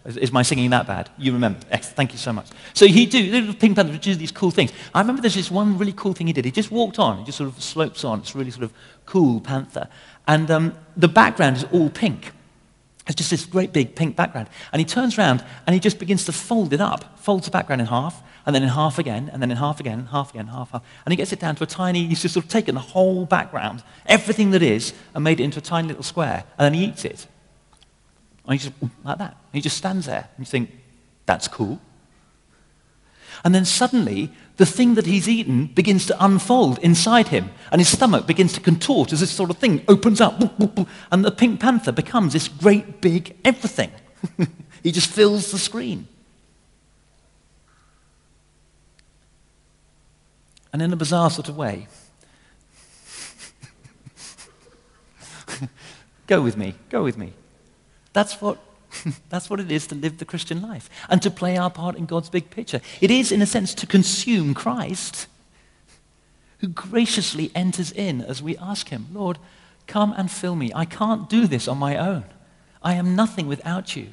Is, 0.04 0.30
my 0.30 0.42
singing 0.42 0.68
that 0.68 0.86
bad? 0.86 1.08
You 1.16 1.32
remember. 1.32 1.60
Thank 1.60 2.12
you 2.12 2.18
so 2.18 2.30
much. 2.30 2.48
So 2.74 2.86
he 2.86 3.06
do, 3.06 3.22
little 3.22 3.54
Pink 3.54 3.76
Panther 3.76 3.92
would 3.92 4.02
do 4.02 4.14
these 4.14 4.32
cool 4.32 4.50
things. 4.50 4.70
I 4.92 5.00
remember 5.00 5.22
there's 5.22 5.34
this 5.34 5.50
one 5.50 5.78
really 5.78 5.94
cool 5.94 6.12
thing 6.12 6.26
he 6.26 6.34
did. 6.34 6.44
He 6.44 6.50
just 6.50 6.70
walked 6.70 6.98
on. 6.98 7.20
He 7.20 7.24
just 7.24 7.38
sort 7.38 7.48
of 7.48 7.62
slopes 7.62 8.04
on. 8.04 8.18
It's 8.18 8.34
really 8.34 8.50
sort 8.50 8.64
of 8.64 8.74
cool 9.06 9.40
panther. 9.40 9.88
And 10.28 10.50
um, 10.50 10.76
the 10.94 11.08
background 11.08 11.56
is 11.56 11.64
all 11.72 11.88
pink. 11.88 12.33
It's 13.06 13.16
just 13.16 13.30
this 13.30 13.44
great 13.44 13.72
big 13.72 13.94
pink 13.94 14.16
background. 14.16 14.48
And 14.72 14.80
he 14.80 14.86
turns 14.86 15.18
around 15.18 15.44
and 15.66 15.74
he 15.74 15.80
just 15.80 15.98
begins 15.98 16.24
to 16.24 16.32
fold 16.32 16.72
it 16.72 16.80
up, 16.80 17.18
folds 17.18 17.44
the 17.44 17.50
background 17.50 17.80
in 17.82 17.86
half, 17.86 18.22
and 18.46 18.54
then 18.54 18.62
in 18.62 18.68
half 18.70 18.98
again, 18.98 19.30
and 19.32 19.42
then 19.42 19.50
in 19.50 19.56
half 19.56 19.80
again, 19.80 20.06
half 20.06 20.30
again, 20.30 20.48
half, 20.48 20.70
half. 20.70 20.82
And 21.04 21.12
he 21.12 21.16
gets 21.16 21.32
it 21.32 21.40
down 21.40 21.56
to 21.56 21.64
a 21.64 21.66
tiny, 21.66 22.06
he's 22.06 22.22
just 22.22 22.34
sort 22.34 22.44
of 22.44 22.50
taken 22.50 22.74
the 22.74 22.80
whole 22.80 23.24
background, 23.26 23.82
everything 24.06 24.50
that 24.50 24.62
is, 24.62 24.92
and 25.14 25.24
made 25.24 25.40
it 25.40 25.44
into 25.44 25.58
a 25.58 25.62
tiny 25.62 25.88
little 25.88 26.02
square. 26.02 26.44
And 26.58 26.64
then 26.64 26.74
he 26.74 26.84
eats 26.86 27.04
it. 27.04 27.26
And 28.46 28.58
he 28.58 28.58
just, 28.58 28.72
like 29.02 29.18
that. 29.18 29.30
And 29.30 29.54
he 29.54 29.60
just 29.60 29.76
stands 29.76 30.06
there. 30.06 30.28
And 30.36 30.46
you 30.46 30.50
think, 30.50 30.70
that's 31.26 31.48
cool. 31.48 31.80
And 33.42 33.54
then 33.54 33.64
suddenly, 33.64 34.30
the 34.56 34.66
thing 34.66 34.94
that 34.94 35.06
he's 35.06 35.28
eaten 35.28 35.66
begins 35.66 36.06
to 36.06 36.24
unfold 36.24 36.78
inside 36.78 37.28
him, 37.28 37.50
and 37.72 37.80
his 37.80 37.88
stomach 37.88 38.26
begins 38.26 38.52
to 38.52 38.60
contort 38.60 39.12
as 39.12 39.20
this 39.20 39.30
sort 39.30 39.50
of 39.50 39.58
thing 39.58 39.82
opens 39.88 40.20
up, 40.20 40.40
and 41.10 41.24
the 41.24 41.32
Pink 41.32 41.60
Panther 41.60 41.92
becomes 41.92 42.32
this 42.32 42.48
great 42.48 43.00
big 43.00 43.36
everything. 43.44 43.90
he 44.82 44.92
just 44.92 45.10
fills 45.10 45.50
the 45.50 45.58
screen. 45.58 46.06
And 50.72 50.82
in 50.82 50.92
a 50.92 50.96
bizarre 50.96 51.30
sort 51.30 51.48
of 51.48 51.56
way, 51.56 51.86
go 56.26 56.42
with 56.42 56.56
me, 56.56 56.74
go 56.90 57.02
with 57.02 57.16
me. 57.16 57.32
That's 58.12 58.40
what 58.40 58.58
That's 59.28 59.50
what 59.50 59.60
it 59.60 59.70
is 59.70 59.86
to 59.88 59.94
live 59.94 60.18
the 60.18 60.24
Christian 60.24 60.62
life 60.62 60.88
and 61.08 61.20
to 61.22 61.30
play 61.30 61.56
our 61.56 61.70
part 61.70 61.96
in 61.96 62.06
God's 62.06 62.30
big 62.30 62.50
picture. 62.50 62.80
It 63.00 63.10
is, 63.10 63.32
in 63.32 63.42
a 63.42 63.46
sense, 63.46 63.74
to 63.74 63.86
consume 63.86 64.54
Christ, 64.54 65.26
who 66.58 66.68
graciously 66.68 67.50
enters 67.54 67.92
in 67.92 68.20
as 68.20 68.42
we 68.42 68.56
ask 68.58 68.88
Him, 68.88 69.06
Lord, 69.12 69.38
come 69.86 70.14
and 70.16 70.30
fill 70.30 70.56
me. 70.56 70.72
I 70.74 70.84
can't 70.84 71.28
do 71.28 71.46
this 71.46 71.68
on 71.68 71.78
my 71.78 71.96
own. 71.96 72.24
I 72.82 72.94
am 72.94 73.16
nothing 73.16 73.46
without 73.46 73.96
you. 73.96 74.08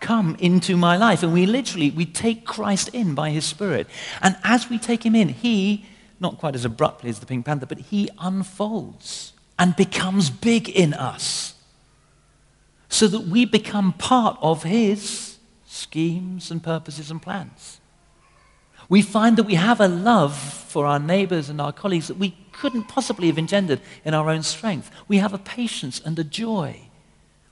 Come 0.00 0.36
into 0.38 0.76
my 0.76 0.96
life. 0.96 1.22
And 1.22 1.32
we 1.32 1.44
literally, 1.44 1.90
we 1.90 2.06
take 2.06 2.46
Christ 2.46 2.88
in 2.88 3.14
by 3.14 3.30
His 3.30 3.44
Spirit. 3.44 3.86
And 4.22 4.36
as 4.44 4.70
we 4.70 4.78
take 4.78 5.04
Him 5.04 5.14
in, 5.14 5.28
He, 5.28 5.86
not 6.18 6.38
quite 6.38 6.54
as 6.54 6.64
abruptly 6.64 7.10
as 7.10 7.20
the 7.20 7.26
Pink 7.26 7.44
Panther, 7.44 7.66
but 7.66 7.78
He 7.78 8.08
unfolds 8.18 9.34
and 9.58 9.76
becomes 9.76 10.30
big 10.30 10.70
in 10.70 10.94
us 10.94 11.54
so 12.90 13.08
that 13.08 13.22
we 13.22 13.46
become 13.46 13.94
part 13.94 14.36
of 14.42 14.64
His 14.64 15.38
schemes 15.64 16.50
and 16.50 16.62
purposes 16.62 17.10
and 17.10 17.22
plans. 17.22 17.80
We 18.88 19.00
find 19.00 19.38
that 19.38 19.44
we 19.44 19.54
have 19.54 19.80
a 19.80 19.86
love 19.86 20.36
for 20.36 20.84
our 20.84 20.98
neighbors 20.98 21.48
and 21.48 21.60
our 21.60 21.72
colleagues 21.72 22.08
that 22.08 22.18
we 22.18 22.36
couldn't 22.52 22.88
possibly 22.88 23.28
have 23.28 23.38
engendered 23.38 23.80
in 24.04 24.12
our 24.12 24.28
own 24.28 24.42
strength. 24.42 24.90
We 25.06 25.18
have 25.18 25.32
a 25.32 25.38
patience 25.38 26.00
and 26.04 26.18
a 26.18 26.24
joy. 26.24 26.80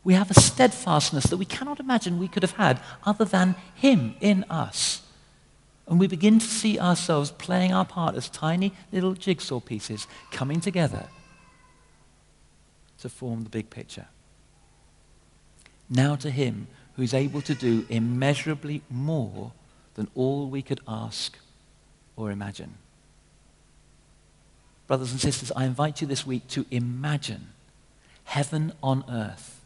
We 0.02 0.14
have 0.14 0.30
a 0.30 0.40
steadfastness 0.40 1.24
that 1.24 1.36
we 1.36 1.44
cannot 1.44 1.78
imagine 1.78 2.18
we 2.18 2.28
could 2.28 2.42
have 2.42 2.56
had 2.56 2.80
other 3.06 3.24
than 3.24 3.54
Him 3.76 4.16
in 4.20 4.44
us. 4.50 5.02
And 5.86 6.00
we 6.00 6.08
begin 6.08 6.40
to 6.40 6.46
see 6.46 6.78
ourselves 6.78 7.30
playing 7.30 7.72
our 7.72 7.84
part 7.84 8.16
as 8.16 8.28
tiny 8.28 8.72
little 8.90 9.14
jigsaw 9.14 9.60
pieces 9.60 10.08
coming 10.32 10.60
together 10.60 11.06
to 12.98 13.08
form 13.08 13.44
the 13.44 13.50
big 13.50 13.70
picture. 13.70 14.06
Now 15.90 16.16
to 16.16 16.30
him 16.30 16.66
who 16.96 17.02
is 17.02 17.14
able 17.14 17.42
to 17.42 17.54
do 17.54 17.86
immeasurably 17.88 18.82
more 18.90 19.52
than 19.94 20.08
all 20.14 20.48
we 20.48 20.62
could 20.62 20.80
ask 20.86 21.38
or 22.16 22.30
imagine. 22.30 22.74
Brothers 24.86 25.12
and 25.12 25.20
sisters, 25.20 25.52
I 25.54 25.64
invite 25.64 26.00
you 26.00 26.06
this 26.06 26.26
week 26.26 26.48
to 26.48 26.66
imagine 26.70 27.48
heaven 28.24 28.72
on 28.82 29.04
earth. 29.08 29.60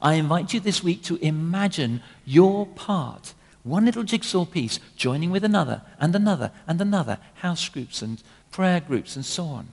I 0.00 0.14
invite 0.14 0.54
you 0.54 0.60
this 0.60 0.82
week 0.82 1.02
to 1.04 1.16
imagine 1.16 2.02
your 2.24 2.66
part, 2.66 3.34
one 3.62 3.84
little 3.84 4.04
jigsaw 4.04 4.44
piece, 4.44 4.78
joining 4.96 5.30
with 5.30 5.44
another 5.44 5.82
and 5.98 6.14
another 6.14 6.52
and 6.66 6.80
another, 6.80 7.18
house 7.34 7.68
groups 7.68 8.00
and 8.00 8.22
prayer 8.50 8.80
groups 8.80 9.16
and 9.16 9.24
so 9.24 9.44
on, 9.44 9.68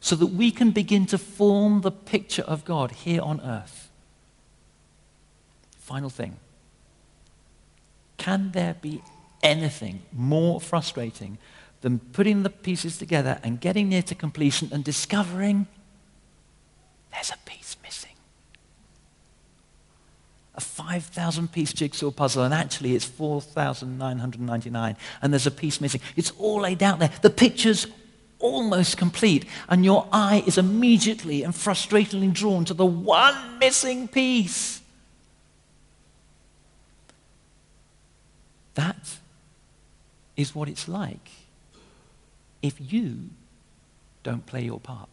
so 0.00 0.16
that 0.16 0.26
we 0.26 0.50
can 0.50 0.70
begin 0.70 1.06
to 1.06 1.18
form 1.18 1.80
the 1.80 1.90
picture 1.90 2.42
of 2.42 2.64
God 2.64 2.90
here 2.90 3.22
on 3.22 3.40
earth. 3.40 3.81
Final 5.92 6.08
thing. 6.08 6.38
Can 8.16 8.52
there 8.52 8.76
be 8.80 9.02
anything 9.42 10.00
more 10.10 10.58
frustrating 10.58 11.36
than 11.82 11.98
putting 11.98 12.44
the 12.44 12.48
pieces 12.48 12.96
together 12.96 13.38
and 13.42 13.60
getting 13.60 13.90
near 13.90 14.00
to 14.04 14.14
completion 14.14 14.70
and 14.72 14.82
discovering 14.82 15.66
there's 17.12 17.28
a 17.28 17.36
piece 17.44 17.76
missing? 17.82 18.14
A 20.54 20.62
5,000 20.62 21.52
piece 21.52 21.74
jigsaw 21.74 22.10
puzzle, 22.10 22.42
and 22.44 22.54
actually 22.54 22.94
it's 22.94 23.04
4,999, 23.04 24.96
and 25.20 25.30
there's 25.30 25.46
a 25.46 25.50
piece 25.50 25.78
missing. 25.78 26.00
It's 26.16 26.30
all 26.38 26.62
laid 26.62 26.82
out 26.82 27.00
there. 27.00 27.10
The 27.20 27.28
picture's 27.28 27.86
almost 28.38 28.96
complete, 28.96 29.44
and 29.68 29.84
your 29.84 30.08
eye 30.10 30.42
is 30.46 30.56
immediately 30.56 31.42
and 31.42 31.52
frustratingly 31.52 32.32
drawn 32.32 32.64
to 32.64 32.72
the 32.72 32.86
one 32.86 33.58
missing 33.58 34.08
piece. 34.08 34.81
That 38.74 39.18
is 40.36 40.54
what 40.54 40.68
it's 40.68 40.88
like 40.88 41.30
if 42.62 42.76
you 42.92 43.30
don't 44.22 44.46
play 44.46 44.64
your 44.64 44.80
part. 44.80 45.08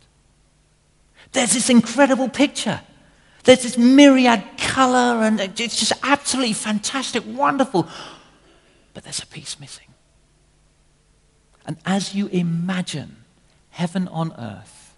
There's 1.31 1.53
this 1.53 1.69
incredible 1.69 2.29
picture. 2.29 2.81
There's 3.43 3.63
this 3.63 3.77
myriad 3.77 4.43
color, 4.57 5.23
and 5.23 5.39
it's 5.39 5.79
just 5.79 5.93
absolutely 6.03 6.53
fantastic, 6.53 7.23
wonderful. 7.25 7.87
But 8.93 9.03
there's 9.03 9.21
a 9.21 9.25
piece 9.25 9.59
missing. 9.59 9.87
And 11.65 11.77
as 11.85 12.15
you 12.15 12.27
imagine 12.27 13.17
heaven 13.71 14.07
on 14.07 14.33
earth, 14.37 14.95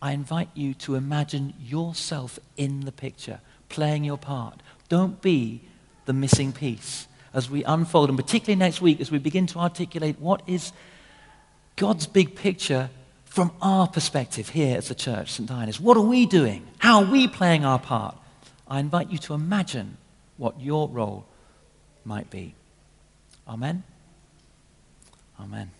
I 0.00 0.12
invite 0.12 0.48
you 0.54 0.74
to 0.74 0.94
imagine 0.94 1.54
yourself 1.60 2.38
in 2.56 2.80
the 2.80 2.92
picture, 2.92 3.40
playing 3.68 4.04
your 4.04 4.18
part. 4.18 4.60
Don't 4.88 5.22
be 5.22 5.62
the 6.06 6.12
missing 6.12 6.52
piece 6.52 7.06
as 7.34 7.50
we 7.50 7.64
unfold, 7.64 8.08
and 8.08 8.18
particularly 8.18 8.58
next 8.58 8.80
week 8.80 9.00
as 9.00 9.10
we 9.10 9.18
begin 9.18 9.46
to 9.48 9.58
articulate 9.58 10.18
what 10.18 10.42
is 10.46 10.72
God's 11.76 12.06
big 12.06 12.36
picture 12.36 12.90
from 13.24 13.50
our 13.62 13.88
perspective 13.88 14.50
here 14.50 14.76
as 14.76 14.88
the 14.88 14.94
church, 14.94 15.32
St. 15.32 15.48
Dionis'. 15.48 15.80
What 15.80 15.96
are 15.96 16.02
we 16.02 16.26
doing? 16.26 16.66
How 16.78 17.02
are 17.02 17.10
we 17.10 17.26
playing 17.26 17.64
our 17.64 17.78
part? 17.78 18.16
I 18.68 18.78
invite 18.78 19.10
you 19.10 19.18
to 19.18 19.34
imagine 19.34 19.96
what 20.36 20.60
your 20.60 20.88
role 20.88 21.24
might 22.04 22.30
be. 22.30 22.54
Amen? 23.48 23.82
Amen. 25.40 25.70